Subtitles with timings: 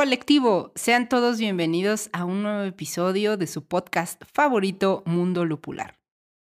[0.00, 5.98] colectivo, sean todos bienvenidos a un nuevo episodio de su podcast favorito Mundo Lupular.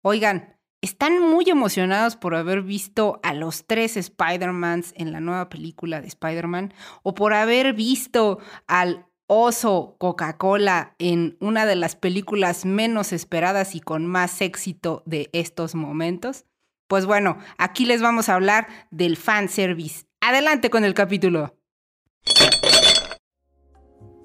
[0.01, 6.01] Oigan, ¿están muy emocionados por haber visto a los tres Spider-Mans en la nueva película
[6.01, 6.73] de Spider-Man?
[7.03, 13.81] ¿O por haber visto al oso Coca-Cola en una de las películas menos esperadas y
[13.81, 16.47] con más éxito de estos momentos?
[16.89, 20.07] Pues bueno, aquí les vamos a hablar del fanservice.
[20.23, 21.55] Adelante con el capítulo.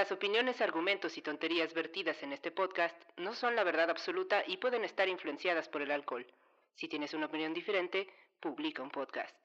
[0.00, 4.56] Las opiniones, argumentos y tonterías vertidas en este podcast no son la verdad absoluta y
[4.56, 6.26] pueden estar influenciadas por el alcohol.
[6.74, 8.08] Si tienes una opinión diferente,
[8.40, 9.36] publica un podcast.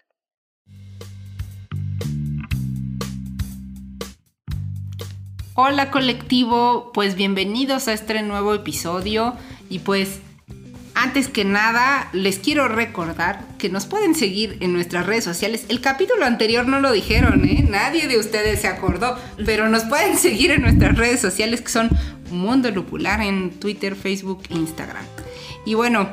[5.55, 9.33] Hola colectivo, pues bienvenidos a este nuevo episodio
[9.69, 10.21] y pues
[10.95, 15.65] antes que nada, les quiero recordar que nos pueden seguir en nuestras redes sociales.
[15.67, 17.65] El capítulo anterior no lo dijeron, ¿eh?
[17.69, 21.89] Nadie de ustedes se acordó, pero nos pueden seguir en nuestras redes sociales que son
[22.31, 25.05] Mundo Lupular en Twitter, Facebook e Instagram.
[25.65, 26.07] Y bueno,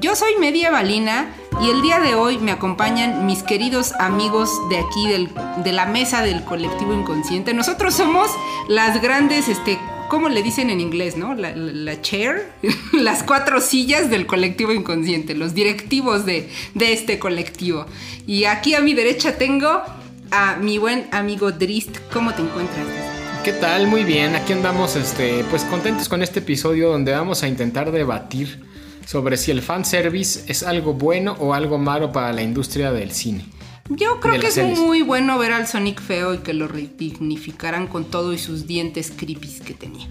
[0.00, 1.28] yo soy Media Balina
[1.60, 5.28] y el día de hoy me acompañan mis queridos amigos de aquí
[5.62, 7.52] de la mesa del colectivo inconsciente.
[7.52, 8.30] Nosotros somos
[8.68, 9.78] las grandes este,
[10.12, 11.34] ¿cómo le dicen en inglés, no?
[11.34, 12.52] La, chair,
[12.92, 17.86] las cuatro sillas del colectivo inconsciente, los directivos de, este colectivo.
[18.26, 19.80] Y aquí a mi derecha tengo
[20.30, 21.96] a mi buen amigo Drist.
[22.12, 22.86] ¿Cómo te encuentras?
[23.42, 23.86] ¿Qué tal?
[23.86, 24.34] Muy bien.
[24.34, 28.62] Aquí andamos, este, pues contentos con este episodio donde vamos a intentar debatir
[29.06, 33.46] sobre si el fanservice es algo bueno o algo malo para la industria del cine.
[33.88, 38.04] Yo creo que es muy bueno ver al Sonic feo y que lo redignificaran con
[38.04, 40.06] todo y sus dientes creepy que tenía.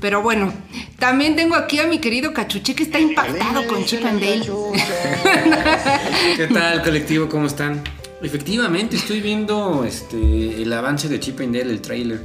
[0.00, 0.52] Pero bueno,
[0.98, 4.46] también tengo aquí a mi querido Cachuche que está impactado con Chip and Dale.
[6.36, 7.28] ¿Qué tal, colectivo?
[7.28, 7.82] ¿Cómo están?
[8.22, 12.20] Efectivamente, estoy viendo este, el avance de Chip and Dale, el trailer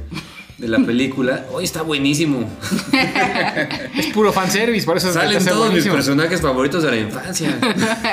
[0.58, 1.44] de la película.
[1.52, 2.48] Hoy está buenísimo.
[3.98, 7.58] es puro fanservice, por eso Salen todos mis personajes favoritos de la infancia.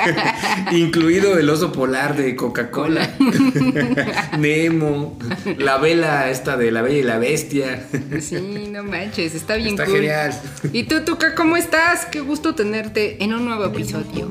[0.72, 3.14] Incluido el oso polar de Coca-Cola.
[4.38, 5.18] Nemo.
[5.56, 7.86] La vela esta de la bella y la bestia.
[8.20, 10.38] sí, no manches, está bien está genial.
[10.72, 12.04] ¿Y tú, Tuca, cómo estás?
[12.04, 14.30] Qué gusto tenerte en un nuevo episodio.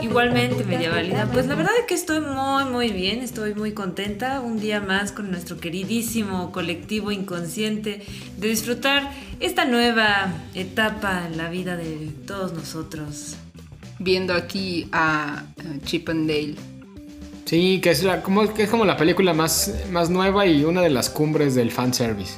[0.00, 1.28] Igualmente, media válida.
[1.32, 3.18] Pues la verdad es que estoy muy, muy bien.
[3.18, 4.40] Estoy muy contenta.
[4.40, 8.02] Un día más con nuestro queridísimo colectivo inconsciente de
[8.36, 9.10] disfrutar
[9.40, 13.36] esta nueva etapa en la vida de todos nosotros.
[13.98, 15.44] Viendo aquí a
[15.84, 16.54] Chip and Dale.
[17.44, 20.90] Sí, que es, como, que es como la película más, más nueva y una de
[20.90, 22.34] las cumbres del fanservice.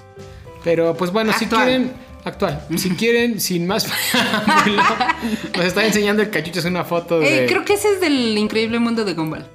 [0.62, 1.92] Pero pues bueno, si quieren...
[2.22, 2.62] Actual.
[2.76, 3.88] Si quieren, sin más
[5.56, 8.78] nos está enseñando el cachucho, es una foto eh, creo que ese es del increíble
[8.78, 9.46] mundo de Gumball.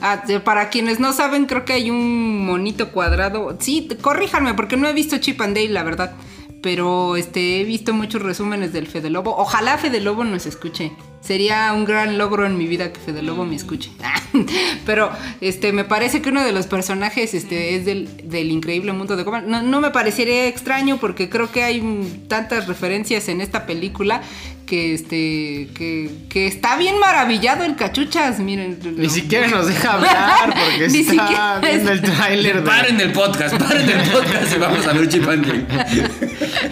[0.00, 3.56] Ah, para quienes no saben, creo que hay un monito cuadrado.
[3.60, 6.14] Sí, corríjanme, porque no he visto Chip and Dale, la verdad.
[6.62, 9.34] Pero este, he visto muchos resúmenes del Fede Lobo.
[9.36, 10.92] Ojalá Fede Lobo nos escuche.
[11.20, 13.90] Sería un gran logro en mi vida que Fede Lobo me escuche.
[14.86, 15.10] Pero
[15.40, 19.48] este, me parece que uno de los personajes este, es del, increíble mundo de Coman.
[19.48, 24.22] No, no me parecería extraño porque creo que hay tantas referencias en esta película
[24.70, 28.78] que este que, está bien maravillado el cachuchas, miren.
[28.96, 32.62] Ni siquiera nos deja hablar porque está viendo el tráiler.
[32.62, 35.66] Paren el podcast, paren el podcast y vamos a ver Chipandre.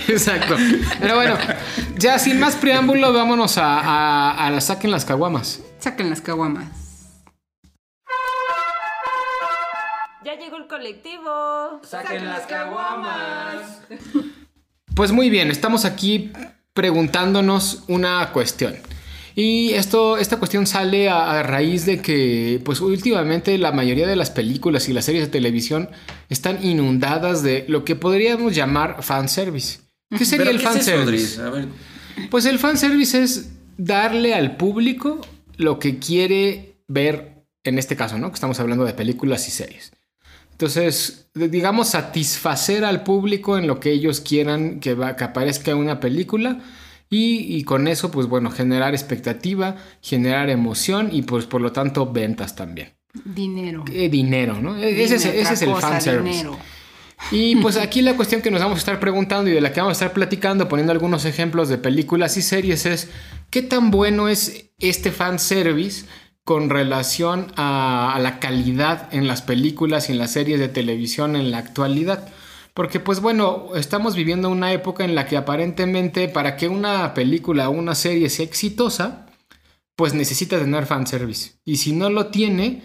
[0.07, 0.57] Exacto.
[1.01, 1.37] Pero bueno,
[1.97, 5.61] ya sin más preámbulo, vámonos a, a, a saquen las caguamas.
[5.81, 6.69] Saquen las caguamas.
[10.25, 11.81] Ya llegó el colectivo.
[11.83, 13.81] Saquen las caguamas.
[14.95, 16.33] Pues muy bien, estamos aquí
[16.73, 18.77] preguntándonos una cuestión.
[19.35, 24.31] Y esto, esta cuestión sale a, raíz de que, pues últimamente la mayoría de las
[24.31, 25.91] películas y las series de televisión
[26.29, 29.81] están inundadas de lo que podríamos llamar fanservice.
[30.17, 31.41] ¿Qué sería el fanservice?
[32.31, 35.23] Pues el fanservice es darle al público
[35.57, 38.29] lo que quiere ver en este caso, ¿no?
[38.29, 39.93] Que estamos hablando de películas y series.
[40.53, 46.61] Entonces, digamos, satisfacer al público en lo que ellos quieran que, que aparezca una película
[47.11, 52.55] y, con eso, pues bueno, generar expectativa, generar emoción y pues por lo tanto ventas
[52.55, 52.93] también.
[53.25, 53.85] Dinero.
[53.91, 54.77] Eh, dinero, ¿no?
[54.77, 56.47] ese, es, el fanservice.
[57.31, 59.81] Y pues aquí la cuestión que nos vamos a estar preguntando y de la que
[59.81, 63.11] vamos a estar platicando, poniendo algunos ejemplos de películas y series, es
[63.51, 66.07] qué tan bueno es este fanservice
[66.45, 71.37] con relación a, a la calidad en las películas y en las series de televisión
[71.37, 72.29] en la actualidad.
[72.73, 77.69] Porque pues bueno, estamos viviendo una época en la que aparentemente para que una película
[77.69, 79.27] o una serie sea exitosa,
[79.97, 81.55] pues necesita tener fanservice.
[81.65, 82.83] Y si no lo tiene,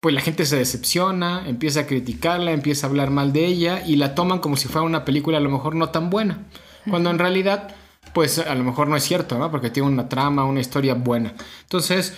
[0.00, 3.96] pues la gente se decepciona, empieza a criticarla, empieza a hablar mal de ella y
[3.96, 6.46] la toman como si fuera una película a lo mejor no tan buena.
[6.88, 7.74] Cuando en realidad,
[8.14, 9.50] pues a lo mejor no es cierto, ¿no?
[9.50, 11.34] Porque tiene una trama, una historia buena.
[11.62, 12.14] Entonces,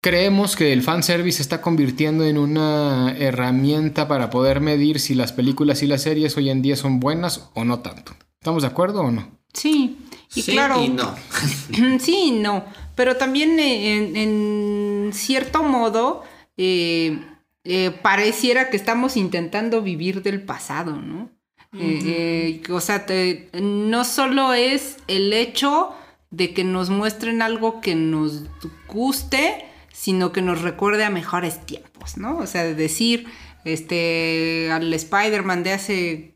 [0.00, 5.32] creemos que el fanservice se está convirtiendo en una herramienta para poder medir si las
[5.32, 8.14] películas y las series hoy en día son buenas o no tanto.
[8.40, 9.30] ¿Estamos de acuerdo o no?
[9.52, 9.98] Sí,
[10.34, 10.82] y sí claro.
[10.82, 11.14] y no.
[12.00, 12.64] sí y no.
[12.96, 16.24] Pero también eh, en, en cierto modo
[16.56, 17.18] eh,
[17.64, 21.30] eh, pareciera que estamos intentando vivir del pasado, ¿no?
[21.76, 25.92] Eh, eh, o sea, te- no solo es el hecho
[26.30, 28.42] de que nos muestren algo que nos
[28.86, 32.38] guste, sino que nos recuerde a mejores tiempos, ¿no?
[32.38, 33.26] O sea, de decir,
[33.64, 36.34] este, al Spider-Man de hace...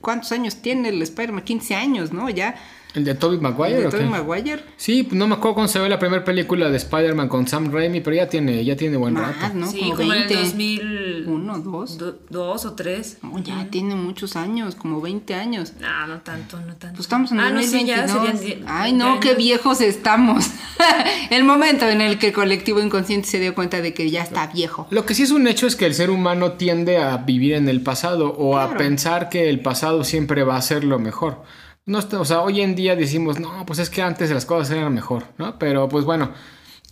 [0.00, 1.44] ¿Cuántos años tiene el Spider-Man?
[1.44, 2.28] 15 años, ¿no?
[2.28, 2.56] Ya.
[2.94, 4.06] ¿El de Tobey Maguire de o Tobey?
[4.06, 4.64] Maguire.
[4.76, 8.02] Sí, no me acuerdo cuándo se ve la primera película de Spider-Man con Sam Raimi,
[8.02, 9.54] pero ya tiene, ya tiene buen Más, rato.
[9.54, 9.66] ¿no?
[9.70, 10.34] sí, como, como, 20.
[10.34, 11.24] en el 2000.
[11.28, 11.96] Uno, dos.
[11.96, 13.16] do- dos o tres.
[13.22, 15.72] No, ya tiene muchos años, como 20 años.
[15.80, 16.88] No, no tanto, no tanto.
[16.96, 18.40] Pues estamos en ah, no, sí, 2022.
[18.40, 20.44] ya Ay, 20 no, qué viejos estamos.
[21.30, 24.48] el momento en el que el colectivo inconsciente se dio cuenta de que ya está
[24.48, 24.86] viejo.
[24.90, 27.68] Lo que sí es un hecho es que el ser humano tiende a vivir en
[27.68, 31.42] el pasado o a pensar que el pasado siempre va a ser lo mejor.
[31.84, 34.70] No está- o sea, hoy en día decimos, no, pues es que antes las cosas
[34.76, 35.58] eran mejor, ¿no?
[35.58, 36.30] Pero pues bueno,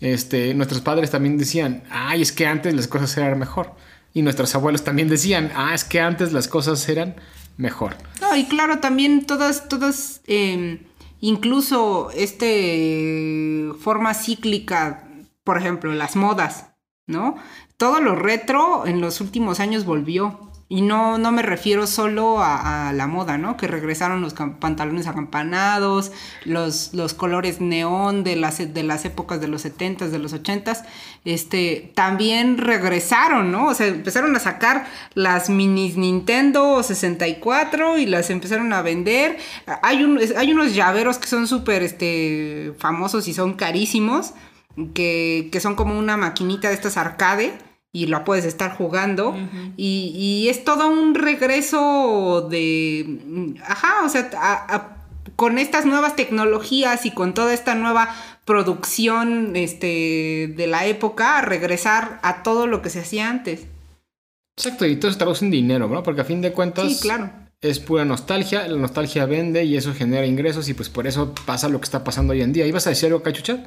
[0.00, 3.72] este, nuestros padres también decían, ay, es que antes las cosas eran mejor.
[4.12, 7.14] Y nuestros abuelos también decían, ah, es que antes las cosas eran
[7.56, 7.96] mejor.
[8.20, 10.84] No, y claro, también todas, todas, eh,
[11.20, 15.06] incluso este forma cíclica,
[15.44, 16.66] por ejemplo, las modas,
[17.06, 17.36] ¿no?
[17.76, 20.49] Todo lo retro en los últimos años volvió.
[20.72, 23.56] Y no, no me refiero solo a, la moda, ¿no?
[23.56, 26.12] Que regresaron los pantalones acampanados,
[26.44, 30.84] los, los colores neón de las, de las épocas de los 70s, de los 80s.
[31.24, 33.66] Este, también regresaron, ¿no?
[33.66, 39.38] O sea, empezaron a sacar las minis Nintendo 64 y las empezaron a vender.
[39.82, 44.34] Hay, un, hay unos llaveros que son súper este, famosos y son carísimos,
[44.94, 47.58] que, que son como una maquinita de estas arcade
[47.92, 49.36] y la puedes estar jugando.
[49.76, 53.56] y, y es todo un regreso de...
[53.66, 54.96] Ajá, o sea, a- a-
[55.36, 58.14] con estas nuevas tecnologías y con toda esta nueva
[58.44, 63.66] producción este, de la época, a regresar a todo lo que se hacía antes.
[64.58, 66.02] Exacto, y todo se traduce en dinero, ¿no?
[66.02, 67.30] Porque a fin de cuentas Sí, claro.
[67.62, 71.68] es pura nostalgia, la nostalgia vende y eso genera ingresos y pues por eso pasa
[71.68, 72.66] lo que está pasando hoy en día.
[72.66, 73.64] ¿Ibas a decir algo, Cachucha?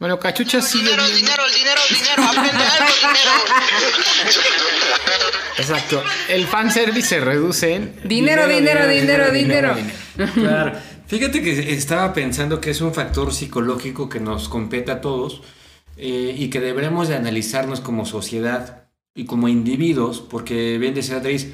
[0.00, 3.30] Bueno, Cachucha sigue dinero, el viendo- dinero, el dinero, dinero, aprende algo, dinero.
[5.58, 6.02] Exacto.
[6.28, 7.94] El fanservice se reduce en...
[8.04, 9.76] Dinero, dinero, dinero, dinero.
[10.34, 10.78] Claro.
[11.06, 15.42] Fíjate que estaba pensando que es un factor psicológico que nos compete a todos
[15.98, 21.48] eh, y que deberemos de analizarnos como sociedad y como individuos, porque bien decía Beatriz,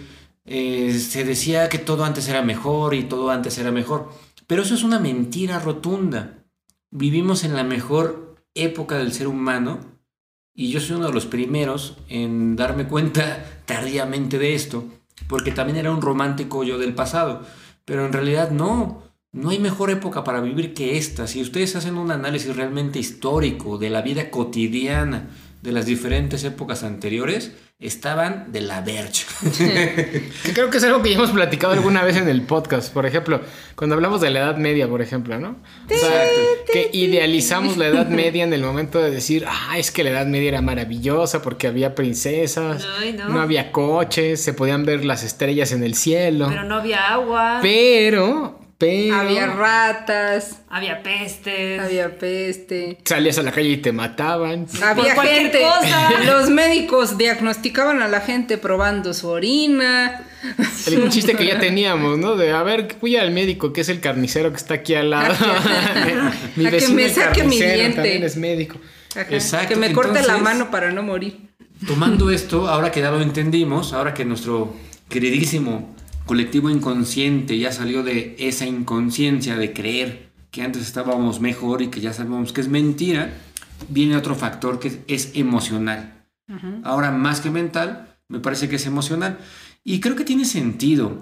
[0.44, 4.12] eh, se decía que todo antes era mejor y todo antes era mejor,
[4.46, 6.34] pero eso es una mentira rotunda.
[6.90, 8.25] Vivimos en la mejor
[8.56, 9.80] época del ser humano
[10.54, 14.84] y yo soy uno de los primeros en darme cuenta tardíamente de esto,
[15.28, 17.42] porque también era un romántico yo del pasado,
[17.84, 21.26] pero en realidad no, no hay mejor época para vivir que esta.
[21.26, 25.28] Si ustedes hacen un análisis realmente histórico de la vida cotidiana
[25.62, 29.24] de las diferentes épocas anteriores, estaban de la verge.
[30.54, 32.92] Creo que es algo que ya hemos platicado alguna vez en el podcast.
[32.92, 33.40] Por ejemplo,
[33.74, 35.56] cuando hablamos de la Edad Media, por ejemplo, ¿no?
[35.84, 36.24] O sea,
[36.72, 40.26] que idealizamos la Edad Media en el momento de decir, ah, es que la Edad
[40.26, 43.40] Media era maravillosa porque había princesas, Ay, no.
[43.40, 46.46] había coches, se podían ver las estrellas en el cielo.
[46.48, 49.16] Pero no había agua, Pero, pero...
[49.16, 51.80] Había ratas, había pestes.
[51.80, 52.98] había peste.
[53.04, 54.66] Salías a la calle y te mataban.
[54.82, 55.60] Había gente.
[55.60, 56.10] cosa.
[56.26, 60.26] Los médicos diagnosticaban a la gente probando su orina.
[60.86, 62.36] El un chiste que ya teníamos, ¿no?
[62.36, 65.34] De, a ver, voy al médico, que es el carnicero que está aquí al lado.
[65.44, 67.96] A que me saque mi diente.
[67.96, 68.78] También es médico.
[69.12, 71.38] Ajá, Exacto, Que me corte la mano para no morir.
[71.86, 74.74] Tomando esto, ahora que ya lo entendimos, ahora que nuestro
[75.08, 75.95] queridísimo
[76.26, 82.00] colectivo inconsciente ya salió de esa inconsciencia de creer que antes estábamos mejor y que
[82.00, 83.32] ya sabemos que es mentira,
[83.88, 86.24] viene otro factor que es emocional.
[86.84, 89.38] Ahora más que mental, me parece que es emocional.
[89.84, 91.18] Y creo que tiene sentido.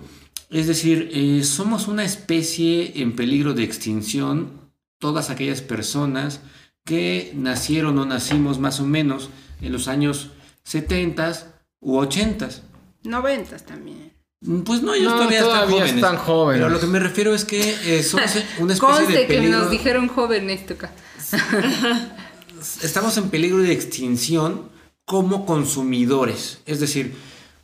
[0.51, 4.53] Es decir, eh, somos una especie en peligro de extinción,
[4.99, 6.41] todas aquellas personas
[6.85, 9.31] que nacieron o nacimos más o menos
[9.61, 10.31] en los años
[10.65, 12.49] 70 u 80.
[13.03, 14.14] 90 también.
[14.65, 16.27] Pues no, ellos No, todavía, todavía están, están jóvenes.
[16.27, 16.61] jóvenes.
[16.63, 19.59] Pero lo que me refiero es que eh, somos una especie Conste de que peligro.
[19.61, 20.91] nos dijeron jóvenes, Tuca.
[22.83, 24.69] estamos en peligro de extinción
[25.05, 26.59] como consumidores.
[26.67, 27.15] Es decir,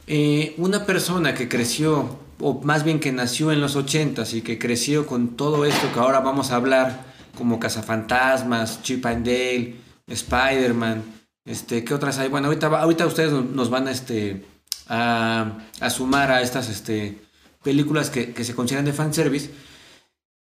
[0.07, 4.59] eh, una persona que creció, o más bien que nació en los 80s y que
[4.59, 7.05] creció con todo esto que ahora vamos a hablar,
[7.37, 9.77] como Cazafantasmas, Chip and Dale,
[10.09, 11.03] Spider-Man,
[11.45, 12.29] este, ¿qué otras hay?
[12.29, 14.45] Bueno, ahorita, va- ahorita ustedes nos van a, este,
[14.91, 17.19] a, a sumar a estas este,
[17.63, 19.51] películas que, que se consideran de fanservice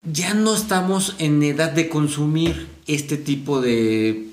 [0.02, 4.26] ya no estamos en edad de consumir este tipo de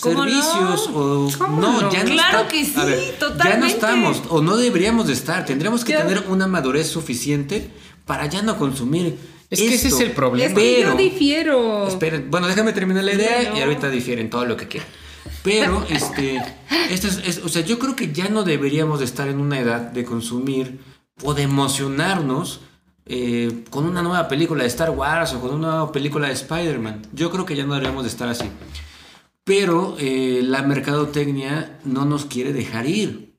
[0.00, 0.30] ¿Cómo no?
[0.30, 1.92] servicios o ¿Cómo no, no?
[1.92, 3.66] ya no Claro está- que sí, ver, Ya no totalmente.
[3.74, 5.44] estamos o no deberíamos de estar.
[5.44, 6.06] Tendríamos que Ya.
[6.06, 7.68] tener una madurez suficiente
[8.06, 9.18] para ya no consumir.
[9.50, 9.96] Es que ese esto.
[9.96, 10.48] es el problema.
[10.50, 11.88] Es que Pero- yo difiero.
[11.88, 13.58] Esperen, bueno, déjame terminar la idea No.
[13.58, 14.88] y ahorita difieren todo lo que quieran.
[15.42, 16.42] Pero, este,
[16.90, 19.58] esto es, es- o sea, yo creo que ya no deberíamos de estar en una
[19.58, 20.80] edad de consumir
[21.22, 22.60] o de emocionarnos
[23.06, 27.02] eh, con una nueva película de Star Wars o con una nueva película de Spider-Man.
[27.12, 28.48] Yo creo que ya no deberíamos de estar así.
[29.44, 33.36] Pero eh, la mercadotecnia no nos quiere dejar ir.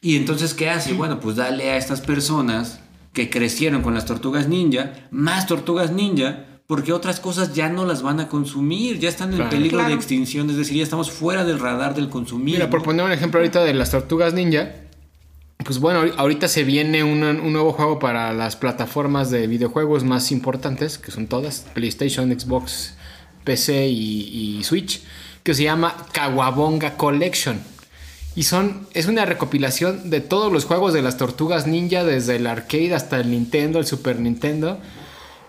[0.00, 0.92] Y entonces, ¿qué hace?
[0.92, 2.80] Bueno, pues dale a estas personas
[3.12, 8.00] que crecieron con las tortugas ninja, más tortugas ninja, porque otras cosas ya no las
[8.00, 9.50] van a consumir, ya están en Claro.
[9.50, 12.54] peligro de extinción, es decir, ya estamos fuera del radar del consumismo.
[12.56, 14.70] Mira, por poner un ejemplo ahorita de las tortugas ninja.
[15.62, 20.32] Pues bueno, ahori- ahorita se viene un nuevo juego para las plataformas de videojuegos más
[20.32, 22.94] importantes, que son todas, PlayStation, Xbox,
[23.44, 25.02] PC y, y Switch,
[25.42, 27.60] que se llama Kawabonga Collection.
[28.34, 32.46] Y son, es una recopilación de todos los juegos de las tortugas ninja, desde el
[32.46, 34.80] arcade hasta el Nintendo, el Super Nintendo.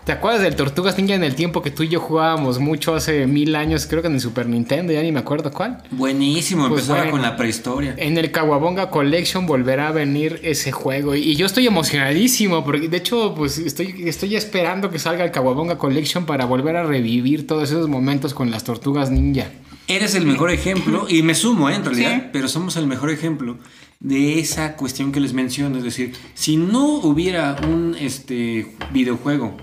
[0.04, 3.26] ¿Te acuerdas del Tortugas Ninja en el tiempo que tú y yo jugábamos mucho hace
[3.26, 3.86] mil años?
[3.86, 5.82] Creo que en el Super Nintendo, ya ni me acuerdo cuál.
[5.92, 7.12] Buenísimo, Pues empezaba bueno.
[7.12, 7.94] con la prehistoria.
[7.96, 11.14] En el Kawabonga Collection volverá a venir ese juego.
[11.14, 15.78] Y yo estoy emocionadísimo, porque de hecho, pues estoy, estoy esperando que salga el Kawabonga
[15.78, 19.46] Collection para volver a revivir todos esos momentos con las tortugas ninja.
[19.88, 21.76] Eres el mejor ejemplo, y me sumo ¿eh?
[21.76, 22.28] en realidad, Sí.
[22.30, 23.56] pero somos el mejor ejemplo
[24.00, 25.78] de esa cuestión que les menciono.
[25.78, 29.56] Es decir, si no hubiera un este, videojuego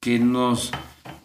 [0.00, 0.70] que nos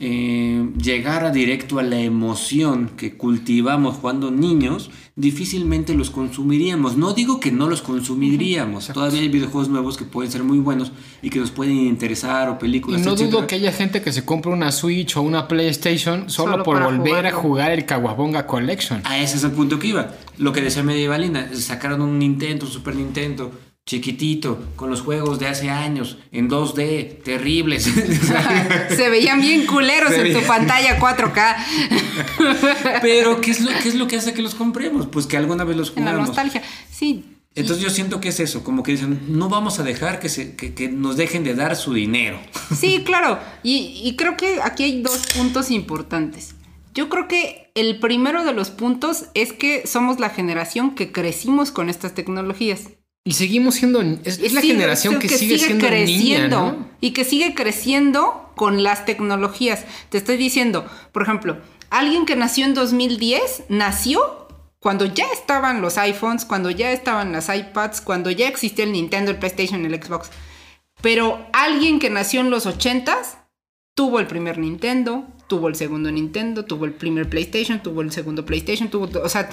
[0.02, 6.98] eh, llegara directo a la emoción que cultivamos cuando niños, difícilmente los consumiríamos.
[6.98, 8.88] No digo que no los consumiríamos.
[8.88, 10.92] Todavía hay videojuegos nuevos que pueden ser muy buenos
[11.22, 13.00] y que nos pueden interesar o Y películas.
[13.06, 13.32] no etcétera.
[13.32, 16.84] dudo que haya gente que se compre una Switch o una PlayStation solo, Solo por
[16.84, 19.02] volver a jugar el Kawabonga Collection.
[19.06, 20.12] A ese es el punto que iba.
[20.38, 23.54] Lo que decía Medievalina, sacaron un Nintendo, un Super Nintendo,
[23.86, 27.84] chiquitito, con los juegos de hace años, en 2D, terribles.
[28.90, 31.56] Se veían bien culeros Se en tu veían- pantalla 4K.
[33.02, 35.08] Pero, ¿qué es, lo, ¿qué es lo que hace que los compremos?
[35.08, 36.30] Pues que alguna vez los En la jugamos.
[36.30, 36.64] nostalgia.
[36.92, 37.26] Sí.
[37.54, 40.56] Entonces yo siento que es eso, como que dicen, no vamos a dejar que, se,
[40.58, 42.38] que, que nos dejen de dar su dinero.
[42.78, 43.40] Sí, claro.
[43.64, 46.56] Y, y creo que aquí hay dos puntos importantes.
[46.94, 51.72] Yo creo que el primero de los puntos es que somos la generación que crecimos
[51.72, 52.90] con estas tecnologías.
[53.28, 54.02] Y seguimos siendo.
[54.24, 56.88] Es, es la Sí, generación que, sigue, siendo creciendo niña, ¿no?
[57.02, 59.84] y que sigue creciendo con las tecnologías.
[60.10, 61.58] Te estoy diciendo, por ejemplo,
[61.90, 64.48] alguien que nació en 2010 nació
[64.80, 69.32] cuando ya estaban los iPhones, cuando ya estaban las iPads, cuando ya existía el Nintendo,
[69.32, 70.30] el PlayStation, el Xbox.
[71.02, 73.40] Pero alguien que nació en los 80s
[73.96, 78.46] tuvo el primer Nintendo, tuvo el segundo Nintendo, tuvo el primer PlayStation, tuvo el segundo
[78.46, 79.50] PlayStation, tuvo, o sea,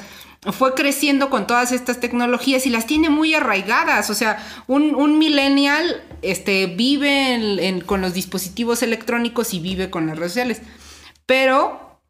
[0.50, 4.10] fue creciendo con todas estas tecnologías y las tiene muy arraigadas.
[4.10, 10.32] O sea, un, millennial este, vive con los dispositivos electrónicos y vive con las redes
[10.32, 10.62] sociales.
[11.24, 12.00] Pero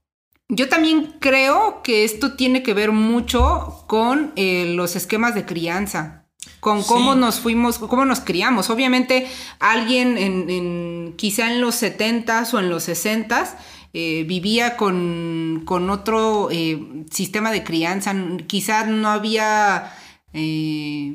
[0.49, 6.22] yo también creo que esto tiene que ver mucho con eh, los esquemas de crianza,
[6.63, 7.19] con cómo Sí.
[7.19, 8.71] nos fuimos, cómo nos criamos.
[8.71, 9.27] Obviamente,
[9.59, 13.57] alguien en, en- quizá en los 70s o en los 60s
[13.93, 16.79] eh, vivía con, con otro eh,
[17.11, 18.15] sistema de crianza.
[18.47, 19.93] Quizá no había,
[20.33, 21.15] eh,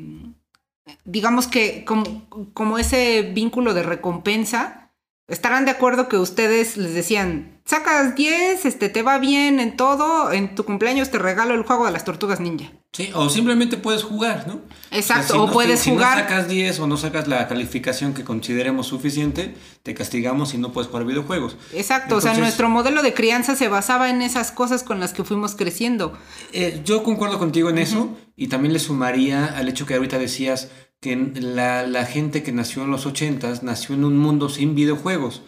[1.06, 4.87] digamos que como, como ese vínculo de recompensa
[5.28, 10.32] estarán de acuerdo que ustedes les decían, sacas 10, este, te va bien en todo,
[10.32, 12.72] en tu cumpleaños te regalo el juego de las tortugas ninja.
[12.92, 14.62] Sí, o simplemente puedes jugar, ¿no?
[14.90, 16.16] Exacto, o puedes si jugar.
[16.16, 20.72] no sacas 10 o no sacas la calificación que consideremos suficiente, te castigamos y no
[20.72, 21.58] puedes jugar videojuegos.
[21.74, 25.22] Exacto, o sea, nuestro modelo de crianza se basaba en esas cosas con las que
[25.24, 26.18] fuimos creciendo.
[26.52, 30.68] eh, yo concuerdo contigo en eso y también le sumaría al hecho que ahorita decías
[31.00, 35.42] que la, la gente que nació en los 80s nació en un mundo sin videojuegos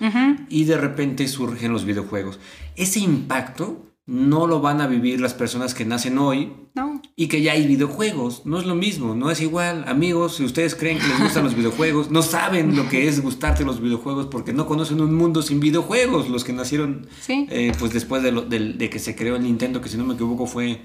[0.48, 2.38] y de repente surgen los videojuegos.
[2.76, 7.00] Ese impacto no lo van a vivir las personas que nacen hoy No.
[7.16, 8.42] y que ya hay videojuegos.
[8.44, 9.84] No es lo mismo, no es igual.
[9.88, 13.64] Amigos, si ustedes creen que les gustan los videojuegos, no saben lo que es gustarte
[13.64, 16.28] los videojuegos porque no conocen un mundo sin videojuegos.
[16.28, 17.46] Los que nacieron Sí.
[17.50, 20.14] eh, pues después de, lo- de que se creó el Nintendo, que si no me
[20.14, 20.80] equivoco fue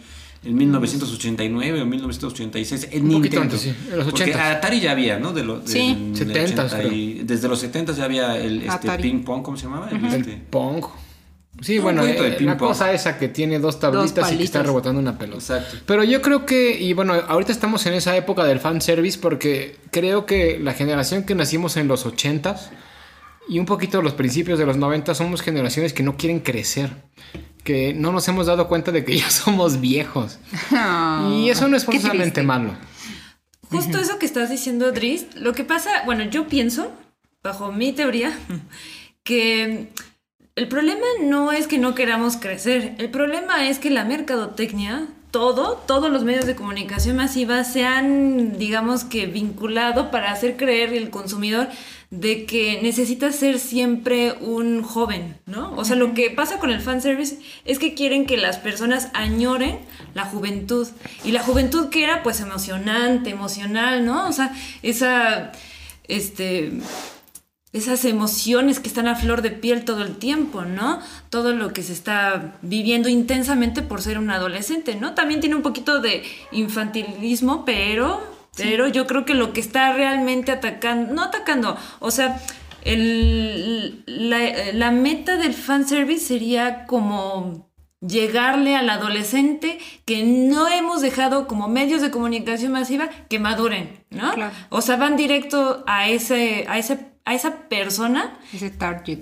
[0.46, 2.90] en 1989 o 1986.
[2.92, 3.42] El Un poquito Nintendo.
[3.42, 4.40] antes, sí, en los Porque 80s.
[4.58, 5.34] Atari ya había, ¿no?
[5.34, 5.96] De lo, del- Sí.
[6.14, 9.64] del 70s 80 y- desde los 70 ya había el este, ping pong, ¿cómo se
[9.66, 9.90] llamaba?
[9.90, 10.86] El, El este- Pong.
[11.62, 14.62] Sí, Un bueno, de eh, la cosa esa que tiene dos tablitas y que está
[14.62, 15.38] rebotando una pelota.
[15.40, 15.78] Exacto.
[15.86, 20.25] Pero yo creo que, y bueno, ahorita estamos en esa época del fanservice porque creo
[20.25, 22.72] que la generación que nacimos en los 80s
[23.48, 26.90] y un poquito los principios de los 90 somos generaciones que no quieren crecer.
[27.65, 30.39] Que no nos hemos dado cuenta de que ya somos viejos.
[31.34, 32.74] Y eso no es forzosamente malo.
[33.69, 36.93] Justo eso que estás diciendo, Dris, lo que pasa, bueno, yo pienso,
[37.43, 38.31] bajo mi teoría,
[39.24, 39.89] que
[40.55, 45.84] el problema no es que no queramos crecer, el problema es que la mercadotecnia, todo,
[45.86, 51.10] todos los medios de comunicación masiva se han, digamos que, vinculado para hacer creer al
[51.10, 51.68] consumidor
[52.10, 55.74] de que necesita ser siempre un joven, ¿no?
[55.75, 59.80] O sea, lo que pasa con el fanservice es que quieren que las personas añoren
[60.13, 60.88] la juventud.
[61.25, 64.30] Y la juventud que era, pues, emocionante, emocional, ¿no?
[64.30, 65.51] O sea, esa,
[66.08, 66.80] este,
[67.75, 71.01] esas emociones que están a flor de piel todo el tiempo, ¿no?
[71.29, 75.13] Todo lo que se está viviendo intensamente por ser un adolescente, ¿no?
[75.13, 78.24] También tiene un poquito de infantilismo, pero,
[78.55, 82.41] pero yo creo que lo que está realmente atacando, no atacando, o sea,
[82.84, 91.48] el, la, la meta del fanservice sería como llegarle al adolescente que no hemos dejado
[91.48, 94.34] como medios de comunicación masiva que maduren, ¿no?
[94.34, 94.53] Claro.
[94.70, 99.20] O sea, van directo a ese, a ese, a esa persona, Ese target.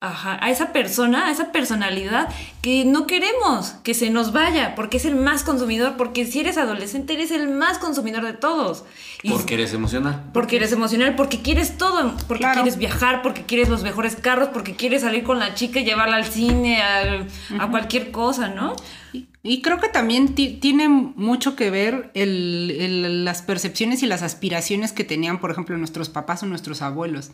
[0.00, 2.28] ajá, a esa persona, a esa personalidad
[2.62, 6.56] que no queremos que se nos vaya, porque es el más consumidor, porque si eres
[6.58, 8.84] adolescente eres el más consumidor de todos.
[9.24, 10.30] Y- Porque eres emocional.
[10.32, 12.60] porque eres emocional, porque quieres todo, porque Claro.
[12.62, 16.16] quieres viajar, porque quieres los mejores carros, porque quieres salir con la chica y llevarla
[16.16, 17.26] al cine, a,
[17.58, 18.76] a cualquier cosa, ¿no?
[19.12, 24.92] Y, y creo que también ti- tiene mucho que ver las percepciones y las aspiraciones
[24.92, 27.30] que tenían, por ejemplo, nuestros papás o nuestros abuelos.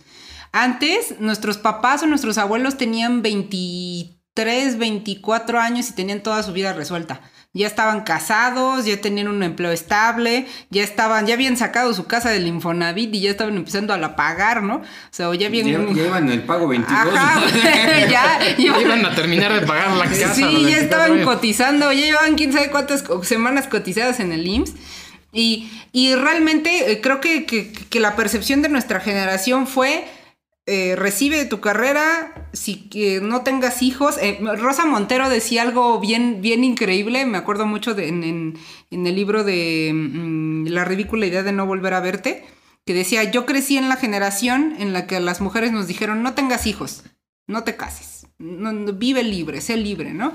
[0.53, 6.73] Antes, nuestros papás o nuestros abuelos tenían 23, 24 años y tenían toda su vida
[6.73, 7.21] resuelta.
[7.57, 12.31] Ya estaban casados, ya tenían un empleo estable, ya estaban, ya habían sacado su casa
[12.31, 14.79] del Infonavit y ya estaban empezando a la pagar, ¿no?
[14.79, 15.69] O sea, o ya habían...
[15.69, 16.99] Lle- Llevan el pago 22.
[17.15, 17.63] Ajá, güey,
[18.11, 20.35] ya, Ya iban- iban a terminar de pagar la casa.
[20.35, 21.25] Sí, ya 24 estaban años.
[21.27, 24.73] cotizando, ya llevaban quién sabe cuántas semanas cotizadas en el IMSS.
[25.33, 30.05] Y, y realmente eh, creo que, que- que la percepción de nuestra generación fue,
[30.67, 34.17] eh, recibe tu carrera, si que no tengas hijos.
[34.21, 38.59] Eh, Rosa Montero decía algo bien, bien increíble, me acuerdo mucho de, en, en-
[38.91, 42.45] en el libro de mm, La ridícula idea de no volver a verte,
[42.87, 46.35] que decía, yo crecí en la generación en la que las mujeres nos dijeron, no
[46.35, 47.03] tengas hijos,
[47.47, 50.33] no te cases, no- no- vive libre, sé libre, ¿no?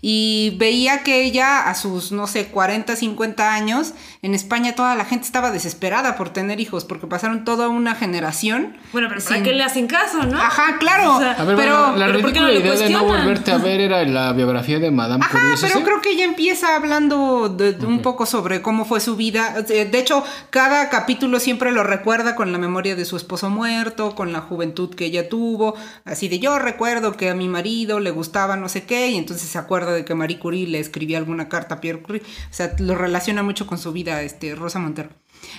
[0.00, 5.04] Y veía que ella a sus, no sé, 40, 50 años, en España toda la
[5.04, 8.76] gente estaba desesperada por tener hijos, porque pasaron toda una generación.
[8.92, 10.40] Bueno, pero ¿para sin- qué le hacen caso, no?
[10.40, 11.16] Ajá, claro.
[11.16, 13.04] O sea, A ver, pero, bueno, la pero ¿por qué ridícula no idea de no
[13.04, 15.54] volverte a ver era la biografía de Madame Ajá, Curie.
[15.54, 19.16] ¿es pero creo que ella empieza hablando de- de un poco sobre cómo fue su
[19.16, 19.62] vida.
[19.62, 24.32] De hecho, cada capítulo siempre lo recuerda con la memoria de su esposo muerto, con
[24.32, 25.74] la juventud que ella tuvo.
[26.04, 29.48] Así de yo recuerdo que a mi marido le gustaba no sé qué, y entonces
[29.48, 32.22] se acuerda de que Marie Curie le escribía alguna carta a Pierre Curie.
[32.22, 35.10] O sea, lo relaciona mucho con su vida, este, Rosa Montero.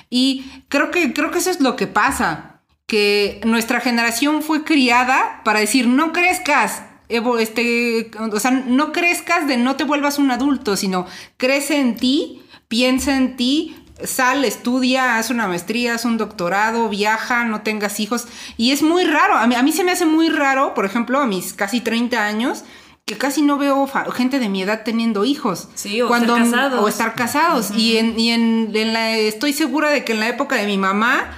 [0.10, 2.62] Y creo que, creo que eso es lo que pasa.
[2.86, 9.58] Que nuestra generación fue criada para decir, no crezcas, este, o sea, no crezcas de
[9.58, 15.30] no te vuelvas un adulto, sino crece en ti, piensa en ti, sal, estudia, haz
[15.30, 18.28] una maestría, haz un doctorado, viaja, no tengas hijos.
[18.58, 21.20] Y es muy raro, a mí, a mí se me hace muy raro, por ejemplo,
[21.20, 22.64] a mis casi 30 años,
[23.06, 25.68] que casi no veo gente de mi edad teniendo hijos.
[25.76, 26.80] Sí, o estar casados.
[26.84, 27.72] O estar casados.
[27.72, 30.78] Y, en, y en, en la, estoy segura de que en la época de mi
[30.78, 31.32] mamá,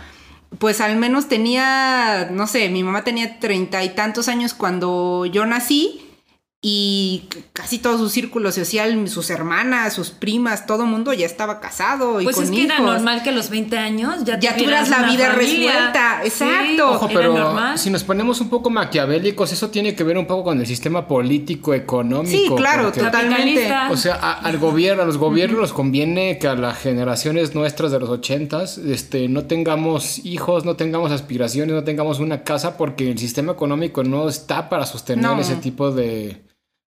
[0.59, 5.45] pues al menos tenía, no sé, mi mamá tenía treinta y tantos años cuando yo
[5.45, 6.10] nací
[6.63, 12.21] y casi todo su círculo social, sus hermanas, sus primas, todo mundo ya estaba casado
[12.21, 12.65] y Pues con es que hijos.
[12.75, 15.71] era normal que a los 20 años ya, Ya tuvieras la vida familia.
[15.71, 16.91] resuelta, Sí, exacto.
[16.91, 20.59] Ojo, pero si nos ponemos un poco maquiavélicos, eso tiene que ver un poco con
[20.59, 22.29] el sistema político, económico.
[22.29, 23.67] Sí, claro, porque- totalmente.
[23.89, 27.91] O sea, a- al gobierno, a los gobiernos les conviene que a las generaciones nuestras
[27.91, 33.09] de los ochentas, este, no tengamos hijos, no tengamos aspiraciones, no tengamos una casa, porque
[33.09, 35.39] el sistema económico no está para sostener No.
[35.41, 36.43] ese tipo de,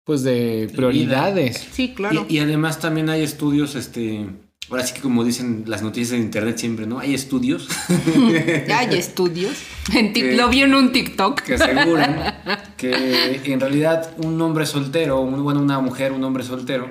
[0.04, 1.66] pues, de prioridades.
[1.72, 2.26] Sí, claro.
[2.28, 4.26] Y, y además también hay estudios, este,
[4.70, 6.98] ahora sí que como dicen las noticias de internet siempre, ¿no?
[6.98, 7.68] Hay estudios
[8.74, 9.52] hay estudios.
[9.92, 11.40] En Que- lo vi en un TikTok.
[11.42, 12.16] que aseguran
[12.76, 16.88] que en realidad un hombre soltero, un- bueno, una mujer, un hombre soltero,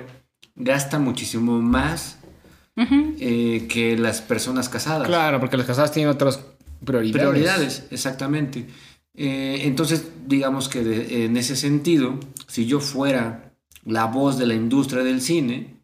[0.54, 2.18] gasta muchísimo más
[2.76, 5.06] eh, que las personas casadas.
[5.06, 6.40] Claro, porque las casadas tienen otras
[6.84, 7.12] prioridades.
[7.30, 8.66] Prioridades, exactamente.
[9.14, 15.02] Eh, entonces, digamos que en ese sentido, si yo fuera la voz de la industria
[15.02, 15.82] del cine,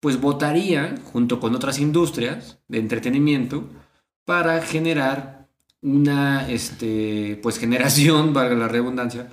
[0.00, 3.68] pues votaría junto con otras industrias de entretenimiento
[4.24, 5.48] para generar
[5.80, 9.28] una este, pues generación, valga la redundancia,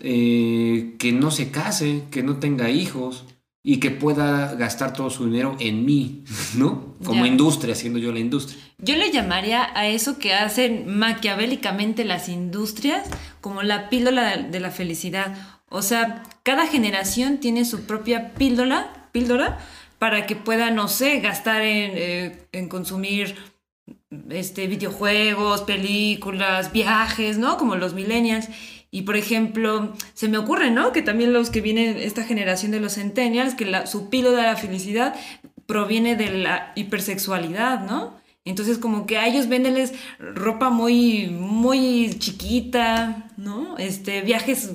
[0.00, 3.26] eh, que no se case, que no tenga hijos
[3.62, 6.94] y que pueda gastar todo su dinero en mí, ¿no?
[7.04, 7.30] Como Ya.
[7.30, 8.58] industria, siendo yo la industria.
[8.78, 13.08] Yo le llamaría a eso que hacen maquiavélicamente las industrias
[13.40, 15.36] como la píldora de la felicidad.
[15.68, 19.58] O sea, cada generación tiene su propia píldora, píldora
[19.98, 23.34] para que pueda, no sé, gastar en, eh, en consumir
[24.30, 27.56] este, videojuegos, películas, viajes, ¿no?
[27.58, 28.48] Como los millennials.
[28.90, 30.92] Y por ejemplo, se me ocurre, ¿no?
[30.92, 34.48] Que también los que vienen, esta generación de los centennials, que la, su píldora de
[34.48, 35.14] la felicidad
[35.66, 38.16] proviene de la hipersexualidad, ¿no?
[38.46, 43.76] Entonces como que a ellos véndeles ropa muy, muy chiquita, ¿no?
[43.76, 44.70] Este, viajes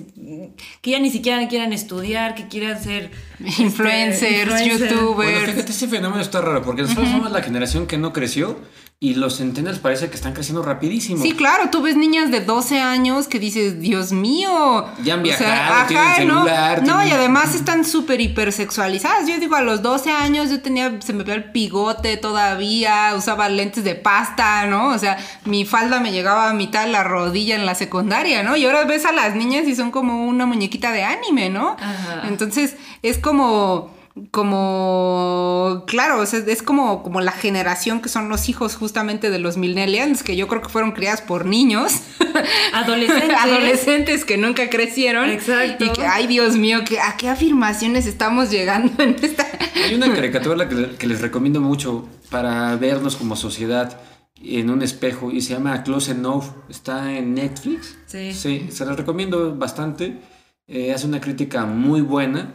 [0.81, 3.09] que ya ni siquiera quieran estudiar, que quieran ser
[3.43, 4.89] este, Influencers, influencer.
[4.91, 5.15] youtubers.
[5.15, 8.59] Bueno, fíjate, ese fenómeno está raro, porque nosotros somos la generación que no creció
[8.99, 11.21] y los centennials parece que están creciendo rapidísimo.
[11.21, 14.85] Sí, claro, tú ves niñas de 12 años que dices, Dios mío.
[15.03, 16.43] Ya han O sea, viajado, tienen ¿no?
[16.45, 19.27] celular, No, tienen- y además están súper hipersexualizadas.
[19.27, 23.49] Yo digo, a los 12 años yo tenía, se me veía el pigote todavía, usaba
[23.49, 24.89] lentes de pasta, ¿no?
[24.91, 28.55] O sea, mi falda me llegaba a mitad de la rodilla en la secundaria, ¿no?
[28.55, 31.75] Y ahora ves a las niñas y son como una muñequita de anime, ¿no?
[31.79, 32.21] Ajá.
[32.27, 33.91] Entonces, es como
[34.29, 39.39] como claro, o sea, es como, como la generación que son los hijos justamente de
[39.39, 41.93] los millennials, que yo creo que fueron criadas por niños.
[42.73, 43.37] Adolescentes.
[43.39, 45.29] Adolescentes que nunca crecieron.
[45.29, 45.85] Exacto.
[45.85, 49.47] Y que, ay Dios mío, que, ¿a qué afirmaciones estamos llegando en esta?
[49.83, 53.99] Hay una caricatura que, que les recomiendo mucho para vernos como sociedad
[54.43, 56.45] en un espejo y se llama Close Enough.
[56.69, 57.97] Está en Netflix.
[58.05, 58.31] Sí.
[58.31, 60.19] Sí, se la recomiendo bastante.
[60.67, 62.53] Eh, hace una crítica muy buena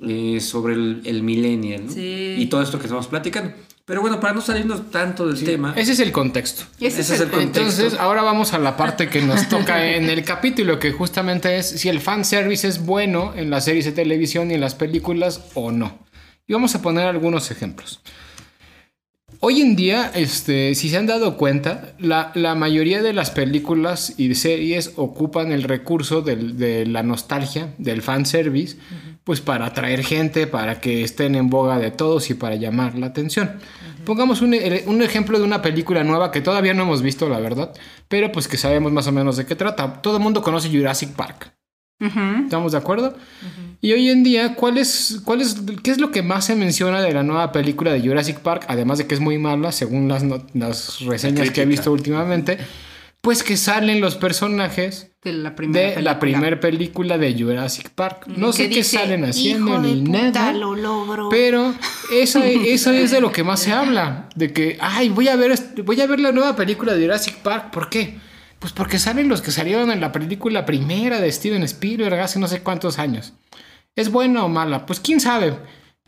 [0.00, 1.92] eh, sobre el, el millennial ¿no?
[1.92, 2.36] Sí.
[2.38, 3.52] y todo esto que estamos platicando.
[3.84, 6.64] Pero bueno, para no salirnos tanto del tema, Ese es el contexto.
[6.78, 7.60] Ese ese es el contexto.
[7.60, 11.70] Entonces, ahora vamos a la parte que nos toca en el capítulo, que justamente es
[11.70, 15.72] si el fanservice es bueno en las series de televisión y en las películas o
[15.72, 16.00] no.
[16.46, 18.02] Y vamos a poner algunos ejemplos.
[19.40, 24.14] Hoy en día, este, si se han dado cuenta, la, la mayoría de las películas
[24.16, 28.78] y series ocupan el recurso del- de la nostalgia, del fanservice,
[29.22, 33.06] pues para atraer gente, para que estén en boga de todos y para llamar la
[33.06, 33.60] atención.
[34.04, 37.72] Pongamos un, un ejemplo de una película nueva que todavía no hemos visto, la verdad,
[38.08, 40.02] pero pues que sabemos más o menos de qué trata.
[40.02, 41.52] Todo el mundo conoce Jurassic Park.
[42.00, 43.16] ¿Estamos de acuerdo?
[43.80, 47.00] Y hoy en día, ¿cuál es, cuál es, ¿qué es lo que más se menciona
[47.02, 48.64] de la nueva película de Jurassic Park?
[48.68, 52.58] Además de que es muy mala, según las, no- las reseñas que he visto últimamente.
[53.20, 56.40] Pues que salen los personajes De la primera de la película.
[56.40, 58.28] primera película de Jurassic Park.
[58.28, 60.52] No sé qué salen haciendo "Hijo de ni puta, nada.
[60.52, 61.28] lo logro".
[61.28, 61.74] Pero
[62.12, 64.28] eso, eso es de lo que más se habla.
[64.36, 67.70] De que, ay, voy a ver, voy a ver la nueva película de Jurassic Park.
[67.72, 68.18] ¿Por qué?
[68.58, 72.48] Pues porque salen los que salieron en la película primera de Steven Spielberg hace no
[72.48, 73.34] sé cuántos años.
[73.94, 74.84] ¿Es buena o mala?
[74.86, 75.56] Pues quién sabe.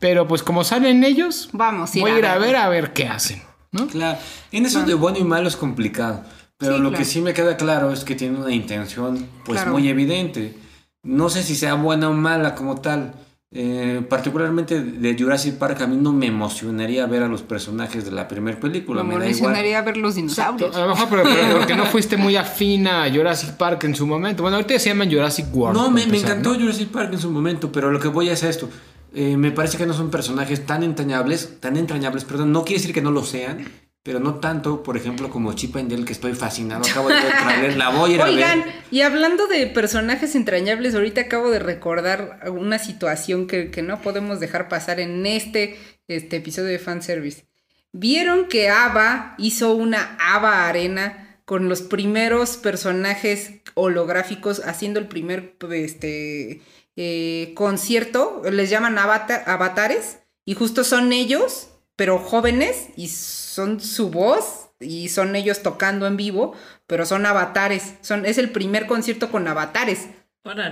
[0.01, 3.43] Pero pues como salen ellos, Vamos, voy a ir a ver a ver qué hacen.
[3.73, 3.87] ¿no?
[3.87, 4.19] Claro,
[4.51, 6.25] en eso de bueno y malo es complicado.
[6.57, 6.99] Pero Sí, lo claro.
[6.99, 9.73] que sí me queda claro es que tiene una intención pues Claro.
[9.73, 10.57] muy evidente.
[11.03, 13.15] No sé si sea buena o mala como tal.
[13.53, 18.13] Eh, particularmente de Jurassic Park a mí no me emocionaría ver a los personajes de
[18.13, 19.03] la primera película.
[19.03, 19.39] Me me da igual.
[19.39, 20.77] emocionaría ver los dinosaurios.
[20.77, 24.07] A lo mejor pero, pero porque no fuiste muy afín a Jurassic Park en su
[24.07, 24.45] momento.
[24.45, 25.77] Bueno, ahorita se llaman Jurassic World.
[25.77, 26.61] No, me, encantó ¿no?
[26.61, 28.69] Jurassic Park en su momento, pero lo que voy es esto.
[29.13, 32.95] Eh, me parece que no son personajes tan entrañables, tan entrañables, perdón, no quiere decir
[32.95, 33.65] que no lo sean,
[34.03, 36.83] pero no tanto, por ejemplo, como Chip and Dale, que estoy fascinado.
[36.89, 38.75] Acabo de tráiler, la voy a ir a Oigan, ver.
[38.91, 44.41] y hablando de personajes entrañables, ahorita acabo de recordar una situación que, que no podemos
[44.41, 47.45] dejar pasar en este, este episodio de fanservice.
[47.93, 55.57] ¿Vieron que Ava hizo una Ava Arena con los primeros personajes holográficos haciendo el primer
[55.73, 56.63] este,
[56.97, 58.43] eh, concierto?
[58.51, 63.09] Les llaman avata- avatares y justo son ellos, pero jóvenes y
[63.51, 66.55] son su voz y son ellos tocando en vivo,
[66.87, 67.95] pero son avatares.
[68.01, 70.09] Son, es el primer concierto con avatares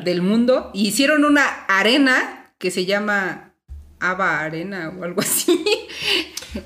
[0.04, 0.70] del mundo.
[0.72, 3.52] Y hicieron una arena que se llama
[3.98, 5.64] Ava Arena o algo así.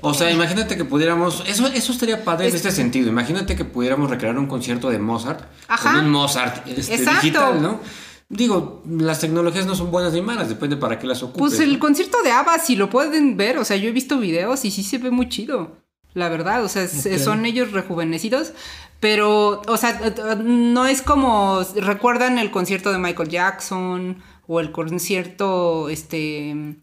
[0.01, 1.43] O sea, imagínate que pudiéramos.
[1.47, 3.09] Eso, eso estaría padre en este sentido.
[3.09, 5.41] Imagínate que pudiéramos recrear un concierto de Mozart.
[5.67, 5.93] Ajá.
[5.93, 7.21] Con un Mozart este, Exacto.
[7.21, 7.81] digital, ¿no?
[8.29, 11.39] Digo, las tecnologías no son buenas ni malas, depende para qué las ocupes.
[11.39, 11.79] Pues el ¿no?
[11.79, 14.83] concierto de ABBA, si lo pueden ver, o sea, yo he visto videos y sí
[14.83, 15.82] se ve muy chido.
[16.13, 18.53] La verdad, o sea, son ellos rejuvenecidos,
[18.99, 19.99] pero, o sea,
[20.43, 26.75] no es como, recuerdan el concierto de Michael Jackson o el concierto, este,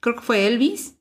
[0.00, 0.94] creo que fue Elvis.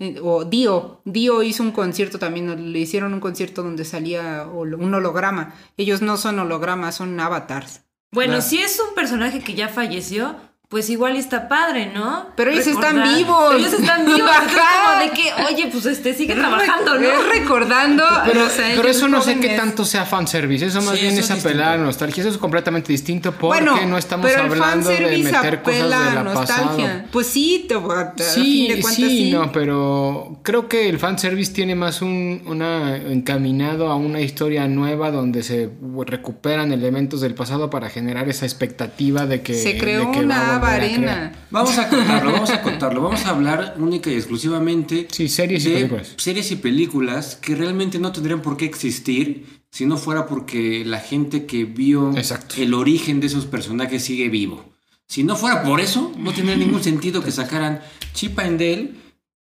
[0.00, 4.92] eh, O Dio, Dio hizo un concierto también, le hicieron un concierto donde salía un
[4.94, 5.54] holograma.
[5.76, 7.82] Ellos no son hologramas, son avatars.
[8.10, 8.42] Bueno, Claro.
[8.48, 10.36] si es un personaje que ya falleció,
[10.68, 12.26] pues igual está padre, ¿no?
[12.34, 13.54] Pero ellos están vivos.
[13.54, 14.20] Ellos están vivos.
[14.22, 14.82] Entonces, Ajá.
[14.84, 17.30] como de que, oye, pues este sigue trabajando, Es ¿no?
[17.30, 18.04] recordando.
[18.24, 20.66] Pero, o sea, pero eso no sé qué tanto sea fanservice.
[20.66, 22.22] Eso más Sí, bien eso es es apelar a nostalgia.
[22.22, 26.00] Eso es completamente distinto porque Bueno, no estamos pero el hablando de meter cosas apela
[26.00, 26.86] de a la nostalgia.
[26.86, 27.08] pasado.
[27.12, 29.30] Pues sí, te, a, a Sí, fin de cuentas sí, sí.
[29.30, 35.10] no, pero creo que el fanservice tiene más un una encaminado a una historia nueva
[35.10, 35.70] donde se
[36.06, 40.53] recuperan elementos del pasado para generar esa expectativa de que Se creó de que va
[40.53, 41.32] a arena.
[41.50, 43.02] Vamos a contarlo, vamos a contarlo.
[43.02, 46.14] Vamos a hablar única y exclusivamente Sí, series y de películas.
[46.16, 51.00] series y películas que realmente no tendrían por qué existir si no fuera porque la
[51.00, 52.54] gente que vio Exacto.
[52.58, 54.64] el origen de esos personajes sigue vivo.
[55.08, 57.80] Si no fuera por eso, no tendría ningún sentido que sacaran
[58.14, 58.92] Chip and Dale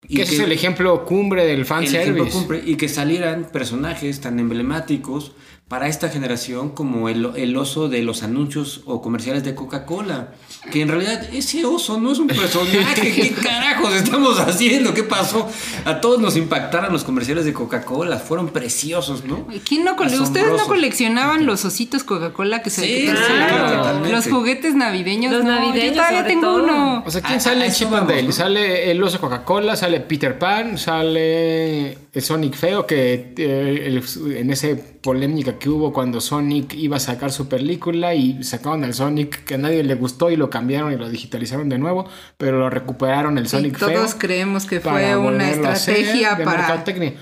[0.07, 2.31] y Que ese es el ejemplo cumbre del el fanservice.
[2.31, 5.31] cumple, y que salieran personajes tan emblemáticos
[5.67, 10.29] para esta generación como el, el oso de los anuncios o comerciales de Coca-Cola.
[10.71, 13.11] Que en realidad ese oso no es un personaje.
[13.15, 14.93] ¿Qué carajos estamos haciendo?
[14.93, 15.49] ¿Qué pasó?
[15.83, 18.17] A todos nos impactaron los comerciales de Coca-Cola.
[18.19, 19.47] Fueron preciosos, ¿no?
[19.67, 24.11] ¿Quién no ¿Ustedes no coleccionaban los ositos Coca-Cola que se Sí, claro, totalmente.
[24.11, 25.33] Los juguetes navideños.
[25.33, 26.63] Los no, navideños, Yo todavía tengo todo.
[26.63, 27.03] uno.
[27.05, 28.23] O sea, A- ¿quién a sale Dale?
[28.23, 28.31] ¿no?
[28.31, 34.03] Sale el oso Coca-Cola, sale Peter Pan, sale el Sonic Feo, que eh, el-
[34.37, 34.67] en esa
[35.01, 39.55] polémica que hubo cuando Sonic iba a sacar su película y sacaron al Sonic que
[39.55, 43.37] a nadie le gustó y lo cambiaron y lo digitalizaron de nuevo, pero lo recuperaron
[43.39, 43.91] el Sí, Sonic Feo.
[43.91, 46.57] todos creemos que fue una estrategia de para.
[46.59, 47.13] mercadotecnia.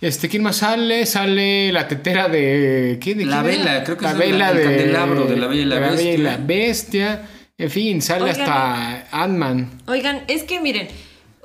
[0.00, 1.06] Este, ¿quién más sale?
[1.06, 2.98] Sale la tetera de.
[3.00, 3.16] ¿Quién?
[3.18, 3.64] ¿De La quién era?
[3.72, 4.62] vela, creo que la es el- vela el de.
[4.64, 6.22] candelabro de la Bella y la Bella y Bestia.
[6.22, 7.28] la Bestia.
[7.56, 8.40] En fin, sale Oigan.
[8.42, 9.70] hasta Ant-Man.
[9.86, 10.88] Oigan, es que miren,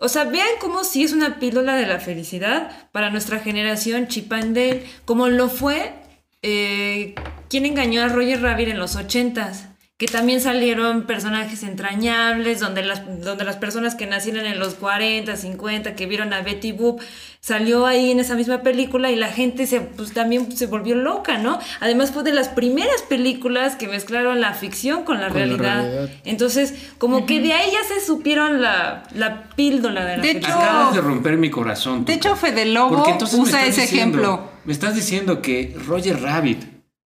[0.01, 4.31] o sea, vean cómo sí es una píldora de la felicidad para nuestra generación Chip
[4.33, 5.93] and Dale, como lo fue
[6.41, 7.15] eh,
[7.49, 9.68] quien engañó a Roger Rabbit en los ochentas,
[9.99, 15.35] que también salieron personajes entrañables, donde las, donde las personas que nacieron en los 40,
[15.35, 17.01] 50, que vieron a Betty Boop,
[17.41, 21.37] salió ahí en esa misma película y la gente se, pues, también se volvió loca,
[21.37, 21.59] ¿no?
[21.81, 26.09] Además fue de las primeras películas que mezclaron la ficción con la, Con la realidad.
[26.23, 30.47] Entonces, como que de ahí ya se supieron la, la píldora de la De hecho-
[30.47, 32.05] Acabas de romper mi corazón.
[32.05, 34.51] De hecho, Fede Lobo usa ese diciendo- ejemplo.
[34.63, 36.63] Me estás diciendo que Roger Rabbit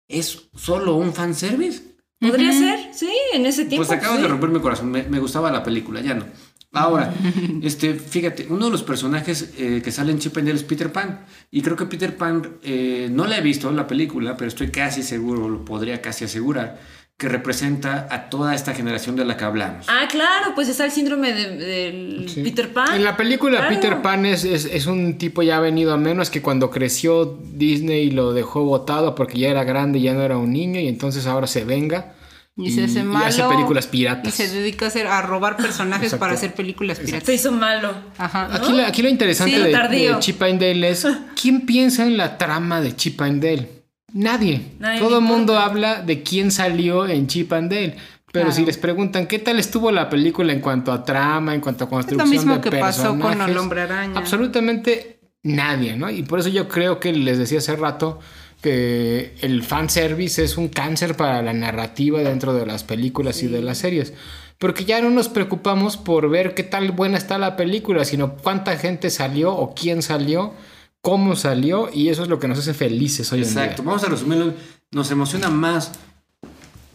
[0.07, 1.88] es solo un fanservice.
[2.19, 3.87] Podría ser, sí, en ese tiempo.
[3.87, 4.23] Pues acabas sí.
[4.23, 4.91] de romper mi corazón.
[4.91, 6.25] Me, me gustaba la película, ya no.
[6.71, 7.13] Ahora,
[7.63, 10.91] este, fíjate, uno de los personajes eh, que sale en Chip and Dale es Peter
[10.91, 11.25] Pan.
[11.49, 15.01] Y creo que Peter Pan, eh, no la he visto la película, pero estoy casi
[15.01, 16.79] seguro, lo podría casi asegurar,
[17.19, 19.85] que representa a toda esta generación de la que hablamos.
[19.89, 22.41] Ah, claro, pues está el síndrome de, Sí.
[22.43, 22.95] Peter Pan.
[22.95, 23.75] En la película Claro.
[23.75, 28.09] Peter Pan es, es, es un tipo ya venido a menos que cuando creció Disney
[28.11, 31.27] lo dejó botado porque ya era grande y ya no era un niño y entonces
[31.27, 32.13] ahora se venga
[32.55, 33.25] Y se hace malo.
[33.25, 34.39] hace películas piratas.
[34.39, 36.21] Y se dedica a, hacer, a robar personajes Exacto.
[36.21, 37.35] para hacer películas Se piratas.
[37.35, 37.91] hizo malo.
[38.17, 38.47] Ajá.
[38.49, 39.71] Aquí, la- aquí lo interesante Sí, de,
[40.13, 41.05] de Chip and Dale es
[41.41, 43.78] ¿quién piensa en la trama de Chip and Dale?
[44.13, 44.61] Nadie.
[44.79, 47.95] Nadie Todo el mundo habla de quién salió en Chip and Dale.
[48.31, 48.51] Pero Claro.
[48.51, 51.89] si les preguntan qué tal estuvo la película en cuanto a trama, en cuanto a
[51.89, 54.19] construcción mismo de que pasó con personajes, El Hombre Araña.
[54.19, 56.09] Absolutamente nadie, ¿no?
[56.11, 58.19] Y por eso yo creo que les decía hace rato
[58.61, 63.61] que el fanservice es un cáncer para la narrativa dentro de las películas y de
[63.61, 64.13] las series.
[64.57, 68.77] Porque ya no nos preocupamos por ver qué tal buena está la película, sino cuánta
[68.77, 70.53] gente salió o quién salió
[71.01, 74.07] cómo salió y eso es lo que nos hace felices hoy Exacto, en vamos a
[74.07, 74.53] resumirlo.
[74.91, 75.91] Nos emociona más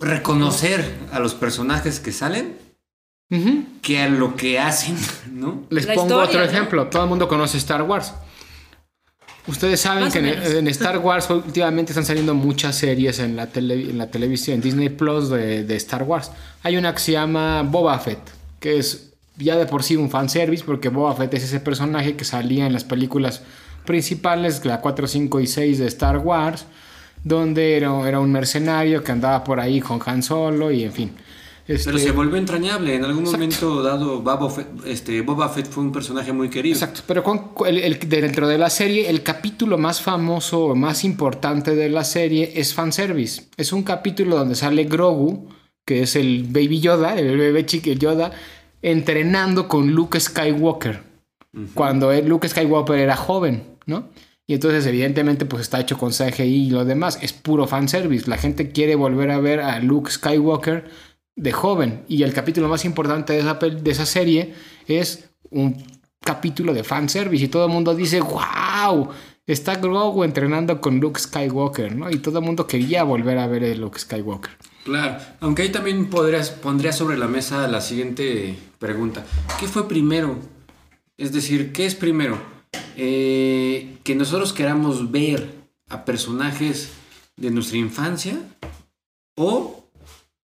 [0.01, 2.57] reconocer a los personajes que salen
[3.31, 3.64] día.
[3.83, 4.97] Que a lo que hacen,
[5.33, 5.64] ¿no?
[5.71, 6.47] Les La pongo historia, otro ¿no?
[6.47, 6.87] ejemplo.
[6.88, 8.12] Todo el mundo conoce Star Wars.
[9.47, 13.90] Ustedes saben Más que en Star Wars últimamente están saliendo muchas series en la, tele-
[13.90, 16.31] en la televisión, en Disney Plus de, de Star Wars.
[16.62, 18.21] Hay una que se llama Boba Fett,
[18.59, 22.25] que es ya de por sí un fanservice, porque Boba Fett es ese personaje que
[22.25, 23.43] salía en las películas
[23.85, 26.66] principales, la 4, 5 y 6 de Star Wars,
[27.23, 31.11] donde era, era un mercenario que andaba por ahí con Han Solo y en fin.
[31.66, 32.94] Pero Este- se volvió entrañable.
[32.94, 33.38] En algún Exacto.
[33.38, 36.75] momento dado, Boba Fett, este, Boba Fett fue un personaje muy querido.
[36.75, 41.05] Exacto, pero con- el- el- dentro de la serie, el capítulo más famoso o más
[41.05, 43.44] importante de la serie es fanservice.
[43.57, 45.49] Es un capítulo donde sale Grogu,
[45.87, 48.31] que es el Baby Yoda, el bebé chique Yoda,
[48.83, 51.01] entrenando con Luke Skywalker.
[51.73, 54.09] Cuando Luke Skywalker era joven, ¿no?
[54.47, 57.18] Y entonces, evidentemente, pues está hecho con CGI y lo demás.
[57.23, 58.29] Es puro fanservice.
[58.29, 60.85] La gente quiere volver a ver a Luke Skywalker
[61.37, 62.05] de joven.
[62.09, 64.55] Y el capítulo más importante de esa, de esa serie
[64.87, 65.83] es un
[66.20, 67.44] capítulo de fanservice.
[67.44, 69.09] Y todo el mundo dice, wow,
[69.47, 72.11] está Grogu entrenando con Luke Skywalker, ¿no?
[72.11, 74.53] Y todo el mundo quería volver a ver a Luke Skywalker.
[74.85, 79.25] Claro, aunque ahí también podrías, pondría sobre la mesa la siguiente pregunta.
[79.59, 80.38] ¿Qué fue primero?
[81.16, 82.54] Es decir, ¿qué es primero?
[82.97, 85.53] Eh, que nosotros queramos ver
[85.89, 86.93] a personajes
[87.37, 88.39] de nuestra infancia
[89.37, 89.89] o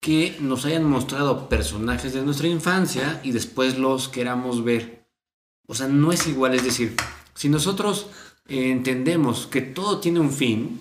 [0.01, 5.07] que nos hayan mostrado personajes de nuestra infancia y después los queramos ver.
[5.67, 6.95] O sea, no es igual, es decir,
[7.35, 8.07] si nosotros
[8.49, 10.81] eh, entendemos que todo tiene un fin,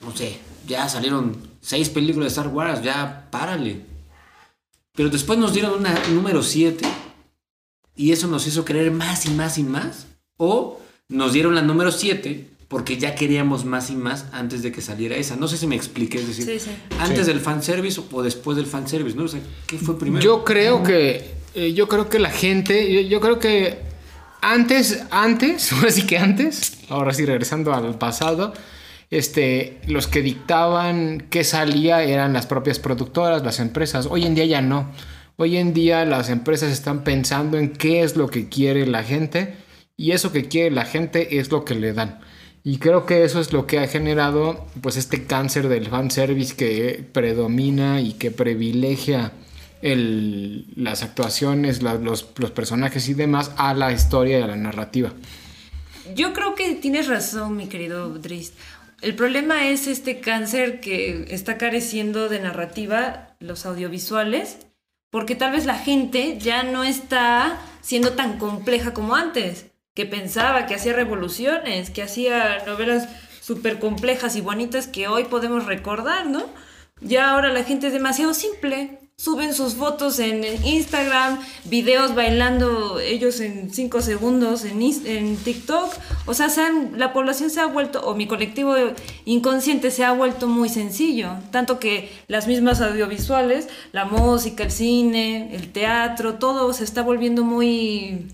[0.00, 3.86] no sé, ya salieron seis películas de Star Wars, ya párale.
[4.94, 6.86] Pero después nos dieron una número 7
[7.96, 10.06] y eso nos hizo querer más y más y más.
[10.36, 14.82] O nos dieron la número 7 porque ya queríamos más y más antes de que
[14.82, 15.36] saliera esa.
[15.36, 16.70] No sé si me expliqué, es decir, Sí, sí.
[17.00, 17.32] antes Sí.
[17.32, 19.24] del fanservice o después del fanservice, ¿no?
[19.24, 20.22] O sea, ¿qué fue primero?
[20.22, 21.24] Yo creo que.
[21.54, 22.92] eh, yo creo que la gente.
[22.92, 23.78] Yo, yo creo que.
[24.42, 28.52] Antes, antes, ahora sí que antes, ahora sí regresando al pasado,
[29.10, 34.06] este, los que dictaban qué salía eran las propias productoras, las empresas.
[34.10, 34.92] Hoy en día ya no.
[35.36, 39.54] Hoy en día las empresas están pensando en qué es lo que quiere la gente
[39.98, 42.20] y eso que quiere la gente es lo que le dan.
[42.64, 47.04] Y creo que eso es lo que ha generado pues este cáncer del fanservice que
[47.12, 49.32] predomina y que privilegia
[49.82, 55.12] el- las actuaciones, los, los personajes y demás a la historia y a la narrativa.
[56.14, 58.54] Yo creo que tienes razón, mi querido Drist.
[59.00, 64.58] El problema es este cáncer que está careciendo de narrativa, los audiovisuales,
[65.10, 69.66] porque tal vez la gente ya no está siendo tan compleja como antes,
[69.98, 73.08] que pensaba que hacía revoluciones, que hacía novelas
[73.40, 76.44] súper complejas y bonitas que hoy podemos recordar, ¿no?
[77.00, 79.00] Ya ahora la gente es demasiado simple.
[79.16, 85.92] Suben sus fotos en Instagram, videos bailando ellos en 5 segundos en, en TikTok.
[86.26, 88.76] O sea, se han- la población se ha vuelto, o mi colectivo
[89.24, 91.30] inconsciente se ha vuelto muy sencillo.
[91.50, 97.42] Tanto que las mismas audiovisuales, la música, el cine, el teatro, todo se está volviendo
[97.42, 98.28] muy,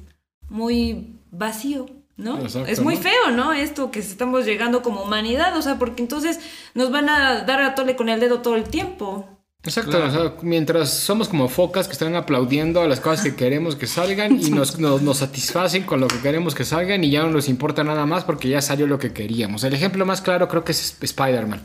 [0.50, 1.86] muy vacío.
[2.16, 2.38] ¿no?
[2.38, 3.00] Exacto, es muy ¿no?
[3.00, 3.52] feo, ¿no?
[3.52, 6.38] Esto que estamos llegando como humanidad, o sea, porque entonces
[6.74, 9.28] nos van a dar a tole con el dedo todo el tiempo.
[9.64, 13.76] Exacto, o sea, mientras somos como focas que están aplaudiendo a las cosas que queremos
[13.76, 17.22] que salgan y nos, nos, nos satisfacen con lo que queremos que salgan y ya
[17.22, 19.64] no nos importa nada más porque ya salió lo que queríamos.
[19.64, 21.62] El ejemplo más claro creo que es Spider-Man.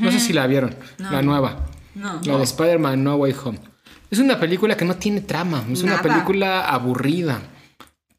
[0.00, 1.66] No sé si la vieron, la nueva.
[1.96, 2.20] No.
[2.24, 3.58] La de Spider-Man No Way Home.
[4.12, 7.40] Es una película que no tiene trama, es una película aburrida.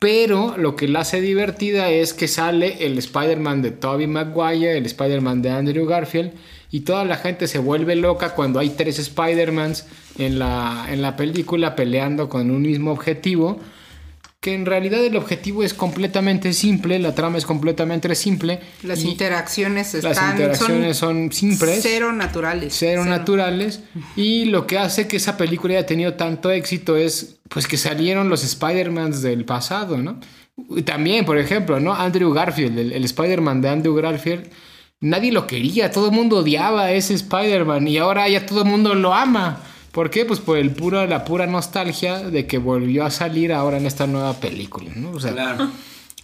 [0.02, 4.88] Pero lo que la hace divertida es que sale el Spider-Man de Tobey Maguire, el
[4.88, 6.32] Spider-Man de Andrew Garfield,
[6.72, 9.86] y toda la gente se vuelve loca cuando hay tres Spider-Mans
[10.18, 13.60] en la, en la película peleando con un mismo objetivo.
[14.44, 18.60] Que en realidad el objetivo es completamente simple, la trama es completamente simple.
[18.82, 22.76] Las interacciones las están interacciones son simples cero naturales.
[22.76, 23.82] cero naturales
[24.16, 28.30] y lo que hace que esa película haya tenido tanto éxito es pues que salieron
[28.30, 30.20] los Spider-Mans del pasado, ¿no?
[30.76, 31.94] Y también, por ejemplo, ¿no?
[31.94, 34.50] Andrew Garfield, el, el Spider-Man de Andrew Garfield,
[35.02, 38.68] nadie lo quería, todo el mundo odiaba a ese Spider-Man y ahora ya todo el
[38.68, 39.62] mundo lo ama.
[39.92, 40.26] ¿Por qué?
[40.26, 44.08] Pues por el puro, la pura nostalgia de que volvió a salir ahora en esta
[44.08, 45.12] nueva película, ¿no?
[45.12, 45.70] O sea, Claro.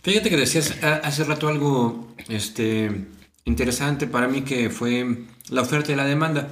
[0.03, 3.07] Fíjate que decías hace rato algo este,
[3.43, 6.47] interesante para mí que fue la oferta y la demanda.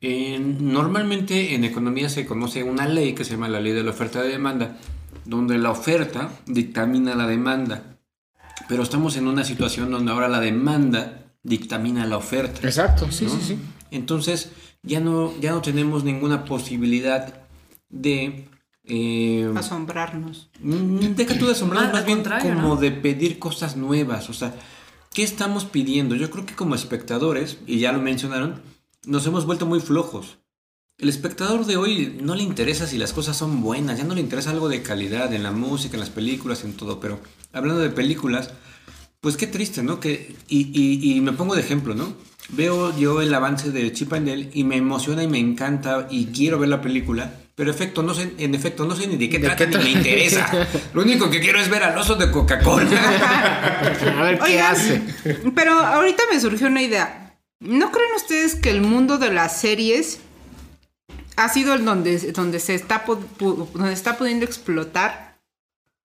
[0.00, 4.24] Normalmente en economía se conoce una ley que se llama la ley de la oferta
[4.24, 4.78] y demanda,
[5.24, 7.98] donde la oferta dictamina la demanda.
[8.68, 12.66] pero estamos en una situación donde ahora la demanda dictamina la oferta.
[12.66, 13.30] Exacto, sí, ¿no?
[13.32, 13.58] sí, sí.
[13.90, 14.50] Entonces
[14.82, 17.42] ya no, ya no tenemos ninguna posibilidad
[17.88, 18.48] de...
[18.84, 20.50] eh, Asombrarnos.
[20.60, 22.76] Mm, Deja tú de asombrar, Al más bien como ¿no?
[22.76, 24.28] de pedir cosas nuevas.
[24.30, 24.54] O sea,
[25.12, 26.14] ¿qué estamos pidiendo?
[26.16, 28.62] Yo creo que como espectadores, y ya lo mencionaron,
[29.06, 30.38] nos hemos vuelto muy flojos.
[30.98, 34.20] El espectador de hoy no le interesa si las cosas son buenas, ya no le
[34.20, 36.98] interesa algo de calidad en la música, en las películas, en todo.
[36.98, 37.20] Pero
[37.52, 38.50] hablando de películas,
[39.20, 40.00] pues qué triste, ¿no?
[40.00, 42.14] Que, y, y- y me pongo de ejemplo, ¿no?
[42.48, 46.26] Veo yo el avance de Chip and Dale y me emociona y me encanta y
[46.26, 47.30] quiero ver la película.
[47.54, 49.90] Pero efecto, no sé, en efecto, no sé ni de qué ¿De trata ni me
[49.90, 50.48] interesa.
[50.94, 52.88] Lo único que quiero es ver al oso de Coca-Cola.
[54.16, 55.02] A ver qué Oigan, hace.
[55.54, 57.36] Pero ahorita me surgió una idea.
[57.60, 60.20] ¿No creen ustedes que el mundo de las series
[61.36, 63.04] ha sido el donde, donde se está,
[63.38, 65.27] donde está pudiendo explotar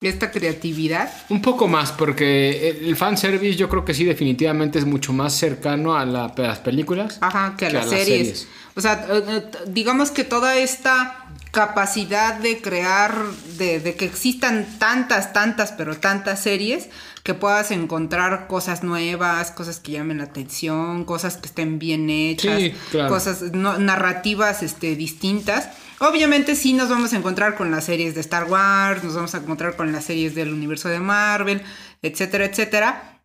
[0.07, 1.11] esta creatividad?
[1.29, 5.95] Un poco más, porque el fanservice yo creo que sí definitivamente es mucho más cercano
[5.95, 7.17] a, la- a las películas.
[7.21, 8.47] Ajá, que a las series.
[8.75, 11.19] O sea, eh, eh, digamos que toda esta
[11.51, 13.13] capacidad de crear,
[13.59, 16.89] de, de que existan tantas, tantas, pero tantas series,
[17.21, 22.59] que puedas encontrar cosas nuevas, cosas que llamen la atención, cosas que estén bien hechas,
[22.59, 23.09] Sí, claro.
[23.09, 25.69] cosas no- narrativas este, distintas.
[25.99, 29.37] Obviamente sí nos vamos a encontrar con las series de Star Wars, nos vamos a
[29.37, 31.61] encontrar con las series del universo de Marvel,
[32.01, 33.19] etcétera, etcétera.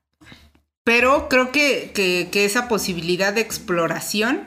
[0.84, 4.42] Pero creo que, que- que esa posibilidad de exploración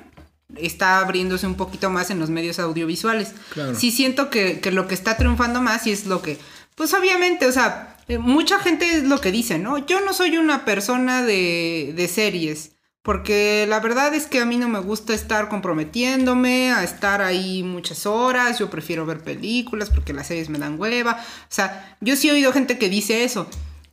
[0.57, 3.33] está abriéndose un poquito más en los medios audiovisuales.
[3.53, 3.75] Claro.
[3.75, 6.37] Sí siento que, que lo que está triunfando más y es lo que,
[6.75, 9.77] pues obviamente, o sea, eh, mucha gente es lo que dice, ¿no?
[9.77, 12.71] Yo no soy una persona de, de series.
[13.03, 17.63] Porque la verdad es que a mí no me gusta estar comprometiéndome a estar ahí
[17.63, 18.59] muchas horas.
[18.59, 21.13] Yo prefiero ver películas porque las series me dan hueva.
[21.13, 23.47] O sea, yo sí he oído gente que dice eso.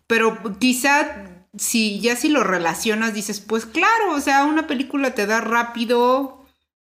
[0.07, 1.25] Pero quizá
[1.57, 6.38] si ya si lo relacionas, dices, pues claro, o sea, una película te da rápido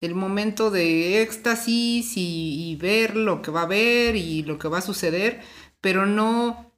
[0.02, 4.68] el momento de éxtasis y, y ver lo que va a ver y lo que
[4.68, 5.42] va a suceder,
[5.82, 6.70] pero no,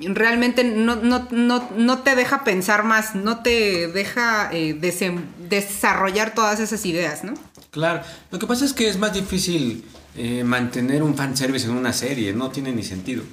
[0.00, 4.74] realmente no, no, no, no te deja pensar más, no te deja eh,
[5.48, 7.34] desarrollar todas esas ideas, ¿no?
[7.70, 9.84] Claro, lo que pasa es que es más difícil
[10.16, 13.24] eh, mantener un fanservice en una serie, no tiene ni sentido.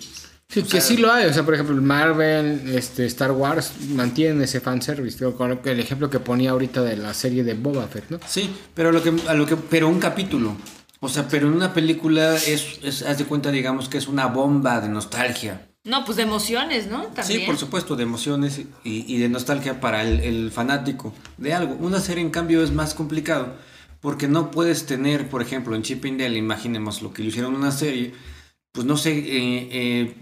[0.52, 1.26] Sí, que sí lo hay.
[1.28, 5.18] O sea, por ejemplo, Marvel, este, Star Wars mantienen ese fanservice.
[5.18, 8.20] Digo, Con el ejemplo que ponía ahorita de la serie de Boba Fett, ¿no?
[8.28, 10.56] Sí, pero lo que, a lo que, pero un capítulo.
[11.00, 14.28] O sea, pero en una película es, es, haz de cuenta, digamos que es una
[14.28, 15.68] bomba de nostalgia.
[15.84, 17.06] No, pues de emociones, ¿no?
[17.08, 17.40] También.
[17.40, 21.76] Sí, por supuesto, de emociones y, y de nostalgia para el, el fanático de algo.
[21.80, 23.56] Una serie, en cambio, es más complicado
[24.02, 27.54] porque no puedes tener, por ejemplo, en Chip and Dale, imaginemos lo que le hicieron
[27.54, 28.14] en una serie,
[28.72, 30.16] pues no sé, eh, eh,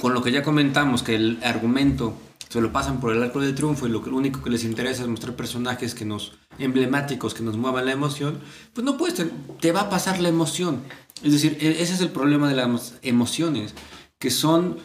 [0.00, 2.14] con lo que ya comentamos, que el argumento
[2.48, 5.08] se lo pasan por el arco del triunfo y lo, único que les interesa es
[5.08, 8.38] mostrar personajes que nos emblemáticos, que nos muevan la emoción,
[8.72, 9.24] pues no puedes, te,
[9.60, 10.82] te va a pasar la emoción.
[11.22, 13.74] Es decir, e- ese es el problema de las emociones,
[14.18, 14.78] que son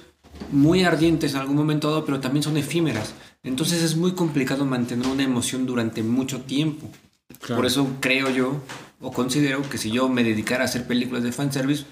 [0.52, 3.14] muy ardientes en algún momento dado, pero también son efímeras.
[3.44, 6.90] Entonces es muy complicado mantener una emoción durante mucho tiempo.
[7.40, 7.58] Claro.
[7.58, 8.62] Por eso creo yo,
[9.00, 11.86] o considero que si yo me dedicara a hacer películas de fanservice,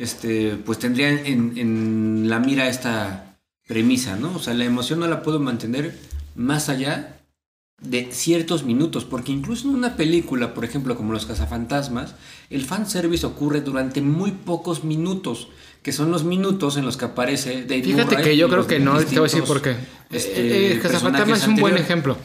[0.00, 3.36] este, pues tendría en, en la mira esta
[3.68, 4.34] premisa, ¿no?
[4.34, 5.96] O sea, la emoción no la puedo mantener
[6.34, 7.20] más allá
[7.82, 12.14] de ciertos minutos, porque incluso en una película, por ejemplo, como Los Cazafantasmas,
[12.48, 15.48] el fanservice ocurre durante muy pocos minutos,
[15.82, 18.80] que son los minutos en los que aparece Dave Fíjate Murray que yo creo que
[18.80, 19.76] no, te voy a decir por qué.
[20.10, 22.16] este, Eh, eh, Cazafantasmas es un buen ejemplo.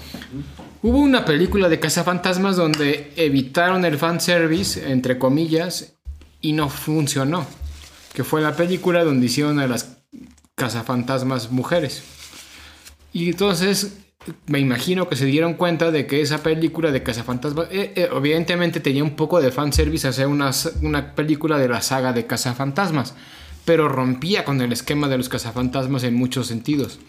[0.82, 5.93] Hubo una película de Cazafantasmas donde evitaron el fanservice, entre comillas,
[6.41, 7.45] y no funcionó.
[8.16, 9.97] Que fue la película donde hicieron a las
[10.55, 12.01] Cazafantasmas mujeres.
[13.13, 13.97] Y entonces
[14.47, 18.80] me imagino que se dieron cuenta de que esa película de Cazafantasmas, eh, eh, evidentemente
[18.80, 20.51] tenía un poco de fanservice hacer una,
[20.82, 23.13] una película de la saga de Cazafantasmas,
[23.66, 26.99] pero rompía con el esquema de los Cazafantasmas en muchos sentidos.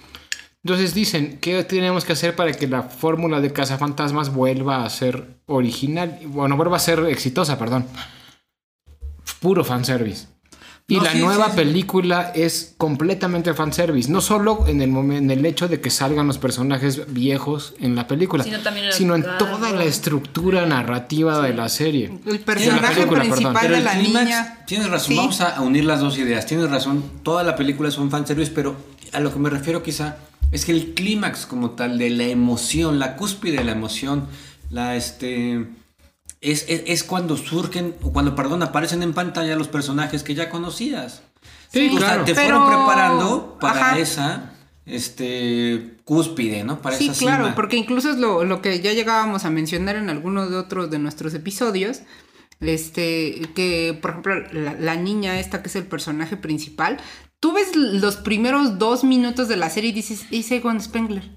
[0.65, 5.39] Entonces dicen, ¿qué tenemos que hacer para que la fórmula de Cazafantasmas vuelva a ser
[5.47, 6.19] original?
[6.27, 7.87] Bueno, vuelva a ser exitosa, perdón.
[9.41, 10.27] Puro fanservice.
[10.89, 11.57] Y No, la sí, nueva sí, sí.
[11.57, 14.09] película es completamente fanservice.
[14.09, 18.07] No solo en el, en el hecho de que salgan los personajes viejos en la
[18.07, 22.07] película, Sino también en sino toda la estructura narrativa de la serie.
[22.07, 23.73] El De la personaje película, principal perdón.
[23.79, 24.59] De la clímax, niña.
[24.65, 25.17] tienes razón, Sí.
[25.17, 26.47] vamos a unir las dos ideas.
[26.47, 28.77] Tienes razón, toda la película es un fanservice, pero
[29.13, 30.19] a lo que me refiero quizá
[30.53, 34.29] es que el clímax como tal de la emoción, la cúspide de la emoción,
[34.71, 35.67] la este
[36.41, 40.51] es, es, es cuando surgen o cuando perdón aparecen en pantalla los personajes que ya
[40.51, 41.23] conocías.
[41.73, 42.25] Sí, o sea, claro.
[42.25, 43.99] te Pero- fueron preparando para Ajá.
[43.99, 44.53] esa
[44.85, 46.81] este cúspide, ¿no?
[46.81, 47.55] Para Sí, esa claro, cima.
[47.57, 50.99] porque incluso es lo, lo que ya llegábamos a mencionar en algunos de otros de
[50.99, 52.01] nuestros episodios.
[52.61, 56.97] Este, que por ejemplo, la, la niña esta que es el personaje principal,
[57.39, 61.31] tú ves los primeros dos minutos de la serie y dices, es Egon Spengler.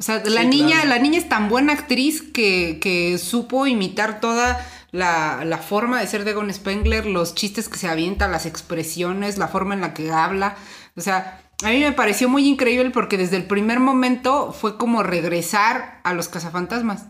[0.00, 0.88] O sea, la Sí, niña, claro.
[0.88, 6.06] la niña es tan buena actriz que, que supo imitar toda la, la forma de
[6.08, 9.94] ser de Egon Spengler, los chistes que se avienta, las expresiones, la forma en la
[9.94, 10.56] que habla.
[10.96, 15.02] O sea, a mí me pareció muy increíble porque desde el primer momento fue como
[15.02, 17.06] regresar a los cazafantasmas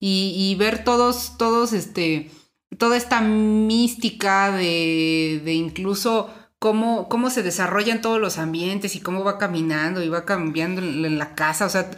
[0.00, 2.30] y, y ver todos, todos, este,
[2.78, 9.24] toda esta mística de, de incluso cómo, cómo se desarrollan todos los ambientes y cómo
[9.24, 11.66] va caminando y va cambiando en, en la casa.
[11.66, 11.90] O sea,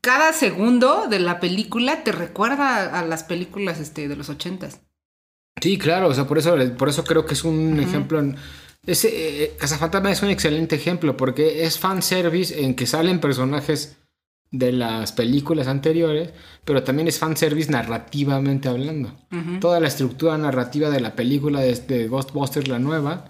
[0.00, 4.80] cada segundo de la película te recuerda a las películas este, de los ochentas.
[5.60, 8.20] Sí, claro, o sea, por eso, por eso creo que es un ejemplo.
[8.20, 8.36] en-
[8.86, 13.96] Ese, eh, Cazafantasma es un excelente ejemplo porque es fanservice en que salen personajes
[14.50, 16.30] de las películas anteriores,
[16.64, 19.14] pero también es fanservice narrativamente hablando.
[19.60, 23.26] Toda la estructura narrativa de la película de, de Ghostbusters, la nueva,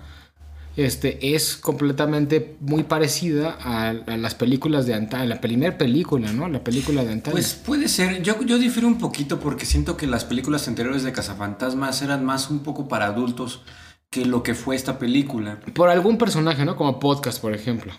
[0.79, 6.49] este, es completamente muy parecida a, a las películas de antaño, la primera película, ¿no?
[6.49, 7.33] La película de antaño.
[7.33, 8.23] Pues puede ser.
[8.23, 12.49] Yo, yo difiero un poquito porque siento que las películas anteriores de Cazafantasmas eran más
[12.49, 13.63] un poco para adultos
[14.09, 15.59] que lo que fue esta película.
[15.75, 16.77] Por algún personaje, ¿no?
[16.77, 17.93] Como podcast, por ejemplo.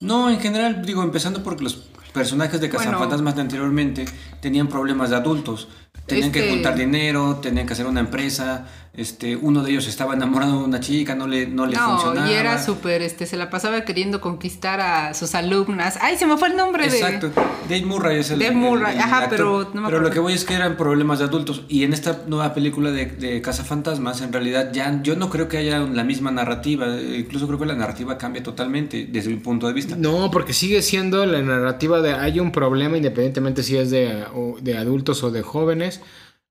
[0.00, 1.74] No, en general, digo, empezando porque los
[2.14, 2.90] personajes de Bueno.
[2.92, 4.04] Cazafantasmas de anteriormente
[4.40, 5.68] tenían problemas de adultos.
[6.06, 8.66] Tenían que Este- juntar dinero, tenían que hacer una empresa.
[8.94, 12.30] Este, uno de ellos estaba enamorado de una chica, no le, no le No, funcionaba.
[12.30, 15.98] y era súper, este, se la pasaba queriendo conquistar a sus alumnas.
[16.02, 17.30] Ay, se me fue el nombre Exacto.
[17.30, 17.34] de.
[17.70, 18.38] Dave Murray es el.
[18.38, 19.30] Dave el- Murray, el ajá, actor.
[19.30, 21.62] pero no me Pero lo que voy es que eran problemas de adultos.
[21.68, 25.56] Y en esta nueva película de, de Cazafantasmas, en realidad ya yo no creo que
[25.56, 26.84] haya la misma narrativa.
[26.88, 29.96] Eh, Incluso creo que la narrativa cambia totalmente desde mi punto de vista.
[29.96, 34.22] No, porque sigue siendo la narrativa de hay un problema, independientemente si es de,
[34.60, 36.02] de adultos o de jóvenes.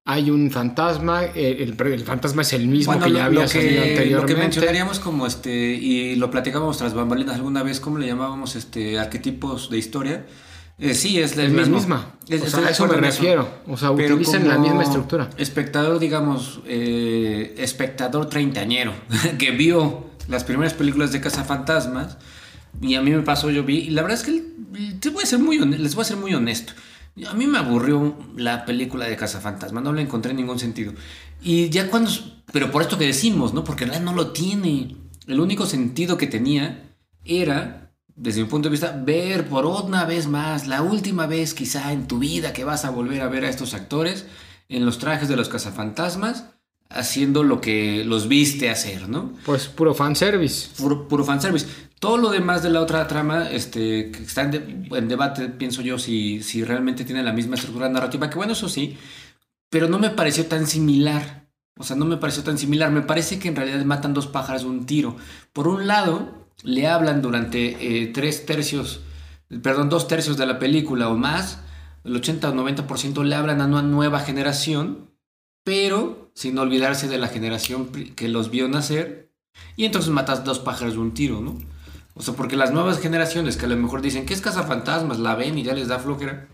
[0.04, 3.76] Hay un fantasma, el, el fantasma es el mismo Bueno, que ya había salido que,
[3.80, 4.34] lo anteriormente.
[4.34, 8.98] que mencionaríamos como este, y lo platicábamos tras bambalinas alguna vez, ¿cómo le llamábamos este
[8.98, 10.26] arquetipos de historia?
[10.80, 11.76] Eh, sí, es la Es la mismo.
[11.78, 12.14] misma.
[12.28, 13.48] Es- O sea, a eso me refiero.
[13.68, 15.30] O sea, Pero utilizan la misma estructura.
[15.38, 18.94] Espectador, digamos, eh, espectador treintañero,
[19.38, 22.18] que vio las primeras películas de Cazafantasmas,
[22.82, 24.44] y a mí me pasó, yo vi, y la verdad es que
[25.00, 26.74] te voy a ser muy les voy a ser muy honesto.
[27.28, 30.94] A mí me aburrió la película de Cazafantasmas, no le encontré ningún sentido.
[31.42, 32.10] Y ya cuando.
[32.54, 33.64] Pero por esto que decimos, ¿no?
[33.64, 34.96] Porque en realidad no lo tiene.
[35.28, 36.96] El único sentido que tenía
[37.26, 41.92] era, desde mi punto de vista, ver por una vez más, la última vez quizá
[41.92, 44.26] en tu vida que vas a volver a ver a estos actores
[44.70, 46.46] en los trajes de los cazafantasmas,
[46.94, 49.34] haciendo lo que los viste hacer, ¿no?
[49.46, 50.70] Pues puro fanservice.
[50.78, 51.66] Puro, puro fanservice.
[52.00, 55.82] Todo lo demás de la otra trama, este, que está en, de- en debate, pienso
[55.82, 58.98] yo, si, si realmente tiene la misma estructura narrativa, que bueno, eso sí,
[59.70, 61.48] pero no me pareció tan similar.
[61.78, 62.92] O sea, no me pareció tan similar.
[62.92, 65.16] Me parece que en realidad matan dos pájaros de un tiro.
[65.54, 69.02] Por un lado, le hablan durante eh, tres tercios,
[69.64, 71.60] perdón, dos tercios de la película o más,
[72.04, 75.11] el 80 o 90% le hablan a una nueva generación,
[75.64, 79.32] pero sin olvidarse de la generación que los vio nacer.
[79.76, 81.58] Y entonces matas dos pájaros de un tiro, ¿no?
[82.14, 85.36] O sea, porque las nuevas generaciones que a lo mejor dicen que es cazafantasmas, la
[85.36, 86.48] ven y ya les da flojera,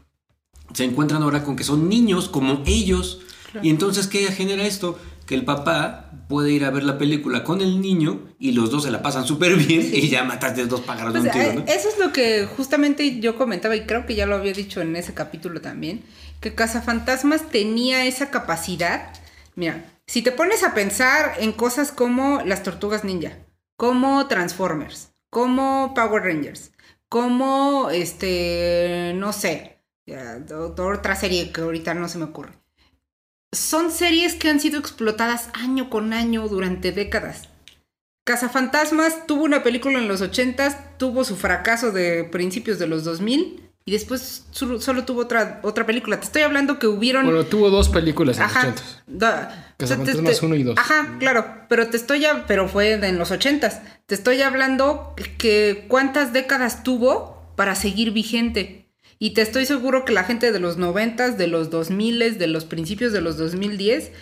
[0.74, 3.22] se encuentran ahora con que son niños como ellos.
[3.64, 5.00] Y entonces, ¿qué genera esto?
[5.26, 8.84] Que el papá puede ir a ver la película con el niño y los dos
[8.84, 11.56] se la pasan súper bien y ya mataste dos pájaros de Pues, un tiro, eh,
[11.56, 11.72] ¿no?
[11.72, 14.96] Eso es lo que justamente yo comentaba y creo que ya lo había dicho en
[14.96, 16.04] ese capítulo también,
[16.40, 19.12] que Cazafantasmas tenía esa capacidad.
[19.56, 23.34] Mira, si te pones a pensar en cosas como las tortugas ninja,
[23.76, 26.72] como Transformers, como Power Rangers,
[27.10, 32.54] como este, no sé, ya, otra serie que ahorita no se me ocurre.
[33.52, 37.50] Son series que han sido explotadas año con año durante décadas.
[38.26, 43.67] Cazafantasmas tuvo una película en los 80s, tuvo su fracaso de principios de los 2000
[43.88, 46.20] y después solo tuvo otra, otra película.
[46.20, 47.24] Te estoy hablando que hubieron...
[47.26, 48.68] Bueno, tuvo dos películas en los Ajá.
[48.68, 48.84] 80.
[49.08, 50.78] da- Cazafantasmas te- y dos.
[50.78, 53.82] Ajá, claro, pero te estoy pero fue en los ochentas.
[54.06, 58.90] Te estoy hablando que cuántas décadas tuvo para seguir vigente.
[59.20, 62.48] Y te estoy seguro que la gente de los noventas, de los dos miles, de
[62.48, 64.14] los principios de los 2010, l-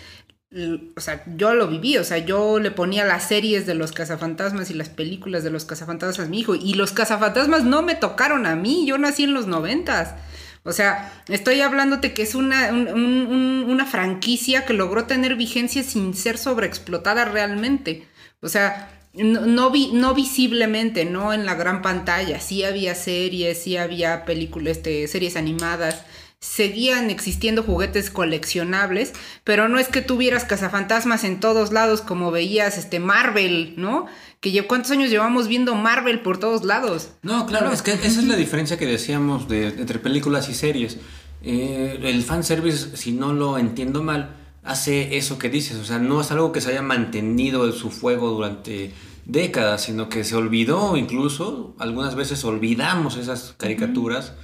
[0.96, 4.70] o sea, yo lo viví, o sea, yo le ponía las series de los cazafantasmas
[4.70, 6.54] y las películas de los cazafantasmas a mi hijo.
[6.54, 10.14] Y los cazafantasmas no me tocaron a mí, yo nací en los noventas.
[10.62, 15.36] O sea, estoy hablándote que es una, un- un- un- una franquicia que logró tener
[15.36, 18.06] vigencia sin ser sobreexplotada realmente.
[18.40, 22.40] O sea, no, no, vi, no visiblemente, no en la gran pantalla.
[22.40, 26.04] Sí había series, sí había películas, este, series animadas.
[26.38, 32.76] Seguían existiendo juguetes coleccionables, pero no es que tuvieras cazafantasmas en todos lados como veías
[32.76, 34.06] este Marvel, ¿no?
[34.40, 37.08] Que cuántos años llevamos viendo Marvel por todos lados.
[37.22, 40.98] No, claro, es que esa es la diferencia que decíamos de, entre películas y series.
[41.42, 45.78] Eh, el fanservice, si no lo entiendo mal, hace eso que dices.
[45.78, 48.92] O sea, no es algo que se haya mantenido en su fuego durante
[49.24, 51.74] décadas, sino que se olvidó incluso.
[51.78, 54.34] Algunas veces olvidamos esas caricaturas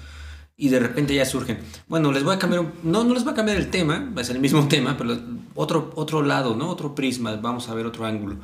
[0.62, 1.58] y de repente ya surgen.
[1.88, 4.38] Bueno, les voy a cambiar, no, no les voy a cambiar el tema, es el
[4.38, 5.18] mismo tema, pero
[5.56, 6.68] otro, otro lado, ¿no?
[6.68, 8.36] Otro prisma, vamos a ver otro ángulo.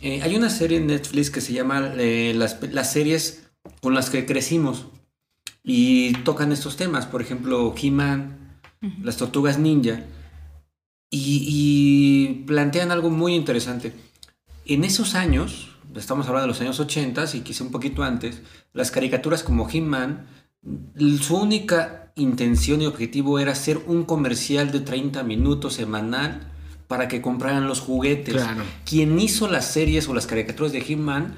[0.00, 3.50] Eh, hay una serie en Netflix que se llama eh, las, las series
[3.82, 4.86] con las que crecimos
[5.62, 8.58] y tocan estos temas, por ejemplo, He-Man,
[9.02, 10.06] las tortugas ninja,
[11.10, 13.92] y, y plantean algo muy interesante.
[14.64, 18.40] En esos años, estamos hablando de los años 80 y quizá un poquito antes,
[18.72, 20.26] las caricaturas como He-Man,
[21.20, 26.52] su única intención y objetivo era hacer un comercial de 30 minutos semanal
[26.88, 28.34] para que compraran los juguetes.
[28.34, 28.62] Claro.
[28.84, 31.36] Quien hizo las series o las caricaturas de He-Man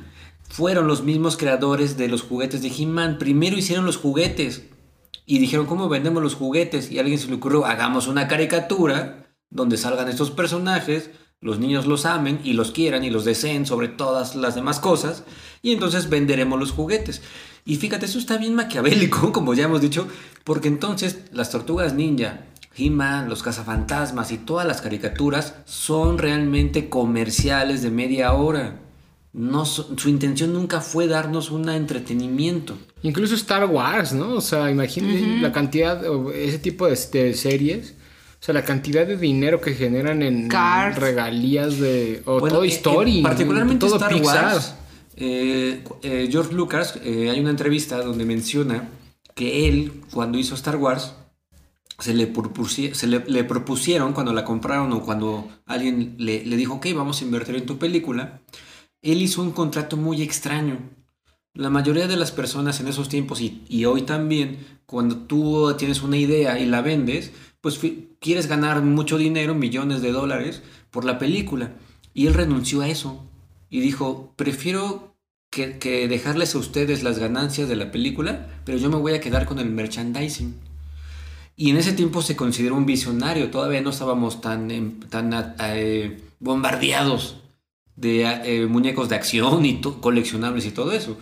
[0.48, 3.18] fueron los mismos creadores de los juguetes de He-Man.
[3.18, 4.64] Primero hicieron los juguetes
[5.26, 6.90] y dijeron, ¿cómo vendemos los juguetes?
[6.90, 11.10] Y a alguien se le ocurrió, hagamos una caricatura donde salgan estos personajes,
[11.44, 15.24] los niños los amen y los quieran y los deseen sobre todas las demás cosas,
[15.62, 17.20] y entonces venderemos los juguetes.
[17.66, 20.08] Y fíjate, eso está bien maquiavélico, como ya hemos dicho,
[20.42, 27.82] porque entonces las tortugas ninja, He-Man, los cazafantasmas y todas las caricaturas son realmente comerciales
[27.82, 28.80] de media hora.
[29.34, 32.78] No, su intención nunca fue darnos un entretenimiento.
[33.02, 34.36] Incluso Star Wars, ¿no?
[34.36, 36.02] O sea, imagínate la cantidad,
[36.34, 37.94] ese tipo de, de series.
[38.44, 40.98] O sea, la cantidad de dinero que generan en Cars.
[40.98, 42.20] regalías de.
[42.26, 43.22] O Bueno, Toy eh, eh, Story.
[43.22, 44.44] particularmente todo Star Pixar.
[44.52, 44.74] Wars.
[45.16, 48.90] eh, eh, George Lucas, eh, hay una entrevista donde menciona
[49.34, 51.14] que él, cuando hizo Star Wars,
[51.98, 56.56] se le, propusi- se le, le propusieron cuando la compraron o cuando alguien le, le
[56.58, 58.42] dijo, ok, vamos a invertir en tu película,
[59.00, 60.80] él hizo un contrato muy extraño.
[61.54, 66.02] La mayoría de las personas en esos tiempos y, y hoy también, cuando tú tienes
[66.02, 67.32] una idea y la vendes,
[67.64, 67.80] pues
[68.20, 71.72] quieres ganar mucho dinero, millones de dólares, por la película.
[72.12, 73.24] Y él renunció a eso
[73.70, 75.16] y dijo, prefiero
[75.48, 79.46] que, dejarles a ustedes las ganancias de la película, pero yo me voy a quedar
[79.46, 80.54] con el merchandising.
[81.56, 87.38] Y en ese tiempo se consideró un visionario, todavía no estábamos tan, tan eh, bombardeados
[87.96, 91.16] de eh, muñecos de acción y coleccionables y todo eso.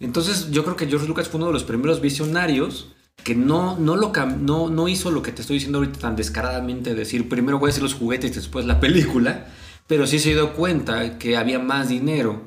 [0.00, 3.96] Entonces yo creo que George Lucas fue uno de los primeros visionarios que no, no,
[3.96, 7.68] lo no, no hizo lo que te estoy diciendo ahorita tan descaradamente, decir primero voy
[7.68, 9.48] a hacer los juguetes y después la película,
[9.86, 12.42] pero sí se dio cuenta que había más dinero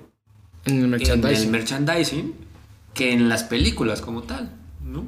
[0.65, 2.33] En el en el merchandising
[2.93, 4.51] que en las películas como tal,
[4.83, 5.05] ¿no?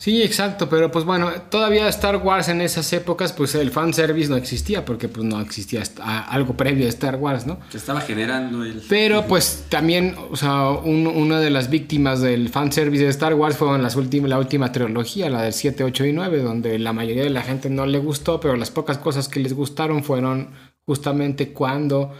[0.00, 4.36] Sí, exacto, pero pues bueno, todavía Star Wars en esas épocas, pues el fanservice no
[4.36, 5.82] existía, porque pues no existía
[6.28, 7.58] algo previo a Star Wars, ¿no?
[7.68, 8.80] Se estaba generando el...
[8.88, 13.56] Pero pues también, o sea, un- una de las víctimas del fanservice de Star Wars
[13.56, 16.92] fue en las últimas, la última trilogía, la del 7, 8 y 9, donde la
[16.92, 20.50] mayoría de la gente no le gustó, pero las pocas cosas que les gustaron fueron
[20.86, 22.14] justamente cuando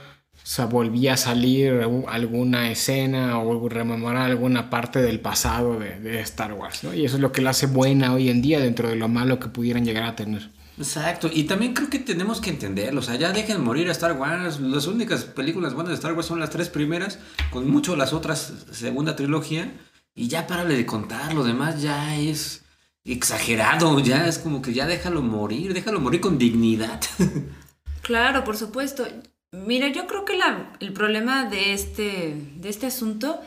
[0.48, 6.54] se volvía a salir alguna escena o rememorar alguna parte del pasado de, de Star
[6.54, 6.94] Wars, ¿no?
[6.94, 9.38] Y eso es lo que la hace buena hoy en día dentro de lo malo
[9.38, 10.48] que pudieran llegar a tener.
[10.78, 14.12] Exacto, y también creo que tenemos que entenderlo, o sea, ya dejen morir a Star
[14.12, 17.18] Wars, las únicas películas buenas de Star Wars son las tres primeras,
[17.50, 19.70] con mucho las otras segunda trilogía,
[20.14, 22.64] y ya párale de contar, lo demás ya es
[23.04, 27.02] exagerado, ya es como que ya déjalo morir, déjalo morir con dignidad.
[28.00, 29.06] Claro, por supuesto.
[29.50, 30.38] Mira, yo creo que
[30.80, 33.40] el problema de este, de este asunto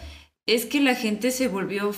[0.47, 1.93] es que la gente se volvió,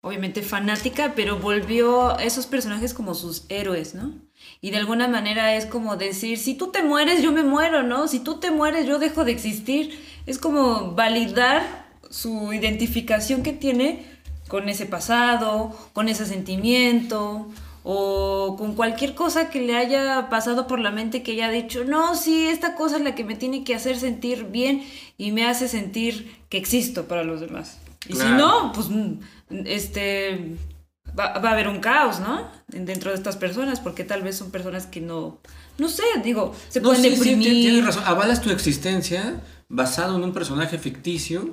[0.00, 4.14] obviamente, fanática, pero volvió esos personajes como sus héroes, ¿no?
[4.62, 8.08] Y de alguna manera es como decir, si tú te mueres, yo me muero, ¿no?
[8.08, 10.02] Si tú te mueres, yo dejo de existir.
[10.24, 14.06] Es como validar su identificación que tiene
[14.48, 17.48] con ese pasado, con ese sentimiento,
[17.88, 22.16] o con cualquier cosa que le haya pasado por la mente que haya dicho, no,
[22.16, 24.82] sí, esta cosa es la que me tiene que hacer sentir bien
[25.16, 27.78] y me hace sentir que existo para los demás.
[28.08, 29.12] Y si no, pues mm,
[29.64, 30.56] este
[31.18, 32.48] va, va a haber un caos, ¿no?
[32.66, 35.38] Dentro de estas personas, porque tal vez son personas que no,
[35.78, 37.48] no sé, digo, se No, pueden sí, deprimir.
[37.52, 41.50] ti- tienes razón, avalas tu existencia basado en un personaje ficticio,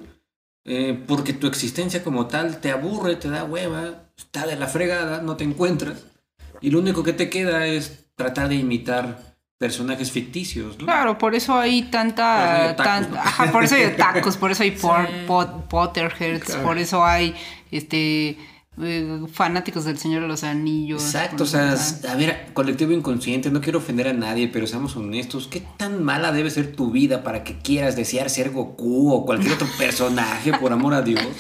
[0.66, 5.22] eh, porque tu existencia como tal te aburre, te da hueva, está de la fregada,
[5.22, 6.06] no te encuentras,
[6.64, 10.86] y lo único que te queda es tratar de imitar personajes ficticios, ¿no?
[10.86, 12.70] Claro, por eso hay Por eso tanta.
[12.70, 13.18] hay tan- ¿no?
[13.20, 17.36] ajá, por eso hay tacos, por eso hay por, pot- Potterheads, por eso hay
[17.72, 18.38] este
[18.82, 21.04] eh, fanáticos del Señor de los Anillos.
[21.04, 21.76] Exacto, o sea,
[22.10, 26.32] a ver, colectivo inconsciente, no quiero ofender a nadie, pero seamos honestos, ¿qué tan mala
[26.32, 30.74] debe ser tu vida para que quieras desear ser Goku o cualquier otro personaje, por
[30.74, 31.24] amor a Dios?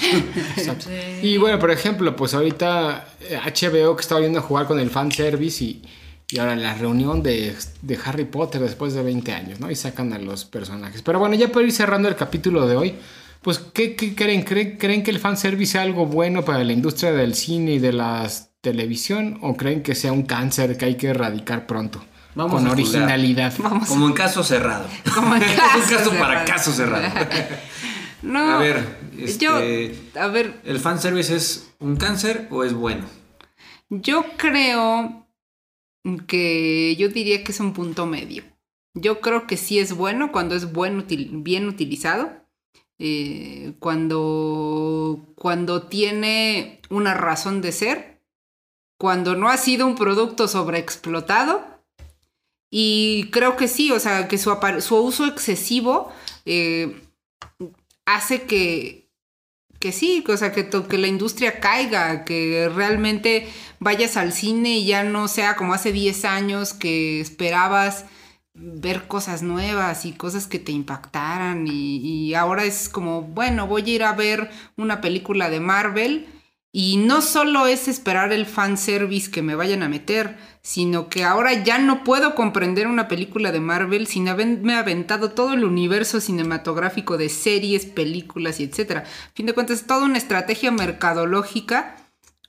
[1.21, 4.89] Y bueno, por ejemplo, pues ahorita eh, HBO que estaba yendo a jugar con el
[4.89, 5.81] fanservice y,
[6.29, 9.71] y ahora la reunión de, de Harry Potter después de 20 años, ¿no?
[9.71, 11.01] Y sacan a los personajes.
[11.01, 12.95] Pero bueno, ya para ir cerrando el capítulo de hoy,
[13.43, 14.41] pues ¿qué, qué creen?
[14.43, 14.77] creen?
[14.77, 18.29] ¿Creen que el fanservice sea algo bueno para la industria del cine y de la
[18.61, 19.37] televisión?
[19.41, 22.03] ¿O creen que sea un cáncer que hay que erradicar pronto?
[22.35, 23.53] Vamos con originalidad.
[23.59, 23.87] Vamos.
[23.89, 24.87] Como en caso cerrado.
[25.13, 27.07] Como en es un caso caso para caso cerrado.
[28.23, 28.39] No.
[28.51, 28.85] A ver,
[29.19, 29.57] este- Yo.
[30.17, 33.03] A ver, ¿El fanservice es un cáncer o es bueno?
[33.89, 35.27] Yo creo
[36.27, 38.43] que yo diría que es un punto medio.
[38.93, 42.31] Yo creo que sí es bueno cuando es buen util- bien utilizado.
[43.05, 48.21] Eh, cuando, cuando tiene una razón de ser.
[48.97, 51.65] Cuando no ha sido un producto sobreexplotado.
[52.71, 54.51] Y creo que sí, o sea, que su,
[54.95, 56.13] uso excesivo
[56.45, 57.01] eh,
[58.05, 59.09] hace que,
[59.79, 63.49] que sí, o sea, que, que la industria caiga, que realmente
[63.79, 68.05] vayas al cine y ya no sea como hace 10 años que esperabas
[68.53, 73.89] ver cosas nuevas y cosas que te impactaran y, ahora es como, bueno, voy a
[73.89, 76.27] ir a ver una película de Marvel
[76.71, 81.63] y no solo es esperar el fanservice que me vayan a meter, sino que ahora
[81.63, 87.17] ya no puedo comprender una película de Marvel sin haberme aventado todo el universo cinematográfico
[87.17, 89.01] de series, películas y etcétera.
[89.01, 91.95] A fin de cuentas, es toda una estrategia mercadológica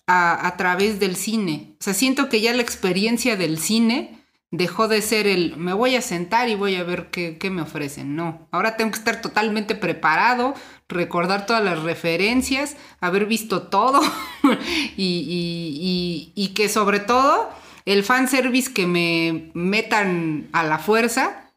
[0.06, 1.76] a, a través del cine.
[1.80, 4.23] O sea, siento que ya la experiencia del cine
[4.56, 7.62] dejó de ser el me voy a sentar y voy a ver qué, qué me
[7.62, 8.14] ofrecen.
[8.16, 10.54] No, ahora tengo que estar totalmente preparado,
[10.88, 14.00] recordar todas las referencias, haber visto todo
[14.96, 17.50] y, y- y- y que sobre todo
[17.84, 21.50] el fanservice que me metan a la fuerza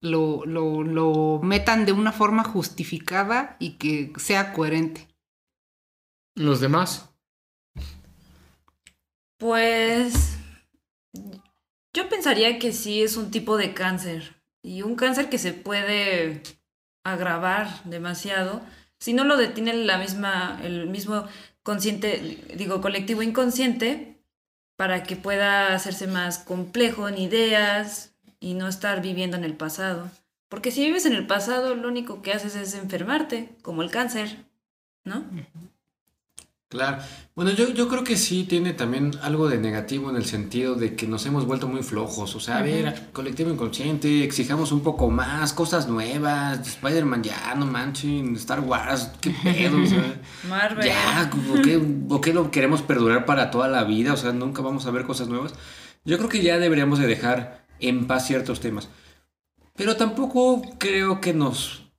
[0.00, 5.08] lo, lo, lo metan de una forma justificada y que sea coherente.
[6.36, 7.10] Los demás.
[9.38, 10.37] Pues
[11.92, 16.42] yo pensaría que sí es un tipo de cáncer y un cáncer que se puede
[17.04, 18.60] agravar demasiado
[18.98, 21.26] si no lo detiene la misma el mismo
[21.62, 24.18] consciente digo colectivo inconsciente
[24.78, 30.08] para que pueda hacerse más complejo en ideas y no estar viviendo en el pasado.
[30.48, 34.46] Porque si vives en el pasado, lo único que haces es enfermarte, como el cáncer,
[35.04, 35.24] ¿no?
[36.68, 36.98] Claro.
[37.34, 40.94] Bueno, yo, yo creo que sí tiene también algo de negativo en el sentido de
[40.96, 42.34] que nos hemos vuelto muy flojos.
[42.34, 46.60] O sea, a ver, colectivo inconsciente, exijamos un poco más, cosas nuevas.
[46.66, 50.86] Spider-Man ya, no manchen, Star Wars, qué pedo, o sea, Marvel.
[50.86, 54.12] Ya, ¿o qué, o qué lo queremos perdurar para toda la vida?
[54.12, 55.54] O sea, nunca vamos a ver cosas nuevas.
[56.04, 58.90] Yo creo que ya deberíamos de dejar en paz ciertos temas.
[59.74, 61.90] Pero tampoco creo que nos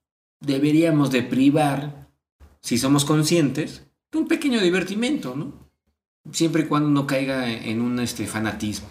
[0.41, 2.07] deberíamos de privar,
[2.61, 5.69] si somos conscientes, un pequeño divertimento, ¿no?
[6.31, 8.87] Siempre y cuando no caiga en un este, fanatismo.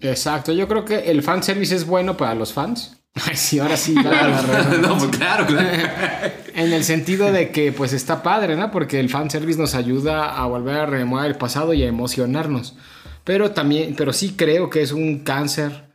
[0.00, 2.96] Exacto, yo creo que el fanservice es bueno para los fans.
[3.14, 3.94] Ay, sí, ahora sí.
[3.94, 4.42] la
[4.82, 5.68] no, pues claro, claro.
[6.54, 8.70] En el sentido de que pues está padre, ¿no?
[8.70, 12.76] Porque el fanservice nos ayuda a volver a rememorar el pasado y a emocionarnos.
[13.22, 15.87] Pero también, pero sí creo que es un cáncer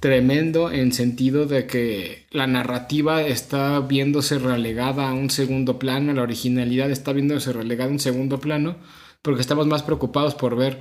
[0.00, 6.22] tremendo en sentido de que la narrativa está viéndose relegada a un segundo plano, la
[6.22, 8.76] originalidad está viéndose relegada a un segundo plano,
[9.20, 10.80] porque estamos más preocupados por ver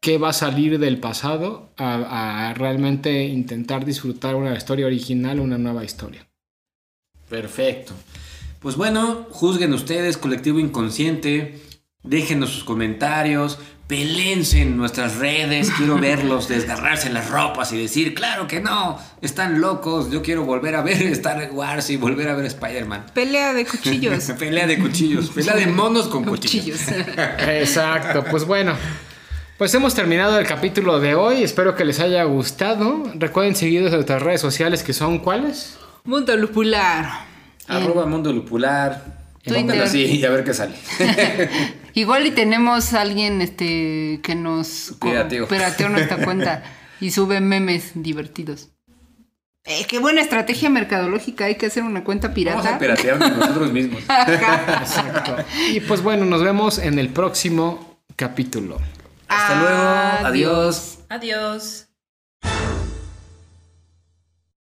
[0.00, 5.84] qué va a salir del pasado a, realmente intentar disfrutar una historia original, una nueva
[5.84, 6.26] historia.
[7.28, 7.92] Perfecto.
[8.60, 11.60] Pues bueno, juzguen ustedes, colectivo inconsciente,
[12.02, 13.58] déjenos sus comentarios,
[13.88, 19.60] pelense en nuestras redes, quiero verlos desgarrarse las ropas y decir, claro que no, están
[19.60, 23.06] locos, yo quiero volver a ver Star Wars y volver a ver Spider-Man.
[23.14, 24.24] Pelea de cuchillos.
[24.38, 26.78] pelea de cuchillos, pelea de monos con cuchillos.
[26.78, 27.08] cuchillos.
[27.48, 28.76] Exacto, pues bueno.
[29.56, 31.42] Pues hemos terminado el capítulo de hoy.
[31.42, 33.02] Espero que les haya gustado.
[33.16, 35.76] Recuerden seguirnos en nuestras redes sociales que son ¿cuáles?
[36.04, 37.26] Mundo lupular.
[37.66, 39.18] Arroba Mundo Lupular.
[39.44, 40.74] Pónganlo así y a ver qué sale.
[41.98, 45.48] Igual y tenemos a alguien este que nos Pirateó.
[45.48, 46.62] pirateó nuestra cuenta
[47.00, 48.68] y sube memes divertidos.
[49.64, 52.78] Eh, qué buena estrategia mercadológica, hay que hacer una cuenta Vamos a pirata.
[52.78, 54.00] piratearnos nosotros mismos.
[54.28, 55.36] Exacto.
[55.70, 58.78] Y pues bueno, nos vemos en el próximo capítulo.
[59.26, 60.26] Hasta luego.
[60.28, 61.00] Adiós.
[61.08, 61.87] Adiós.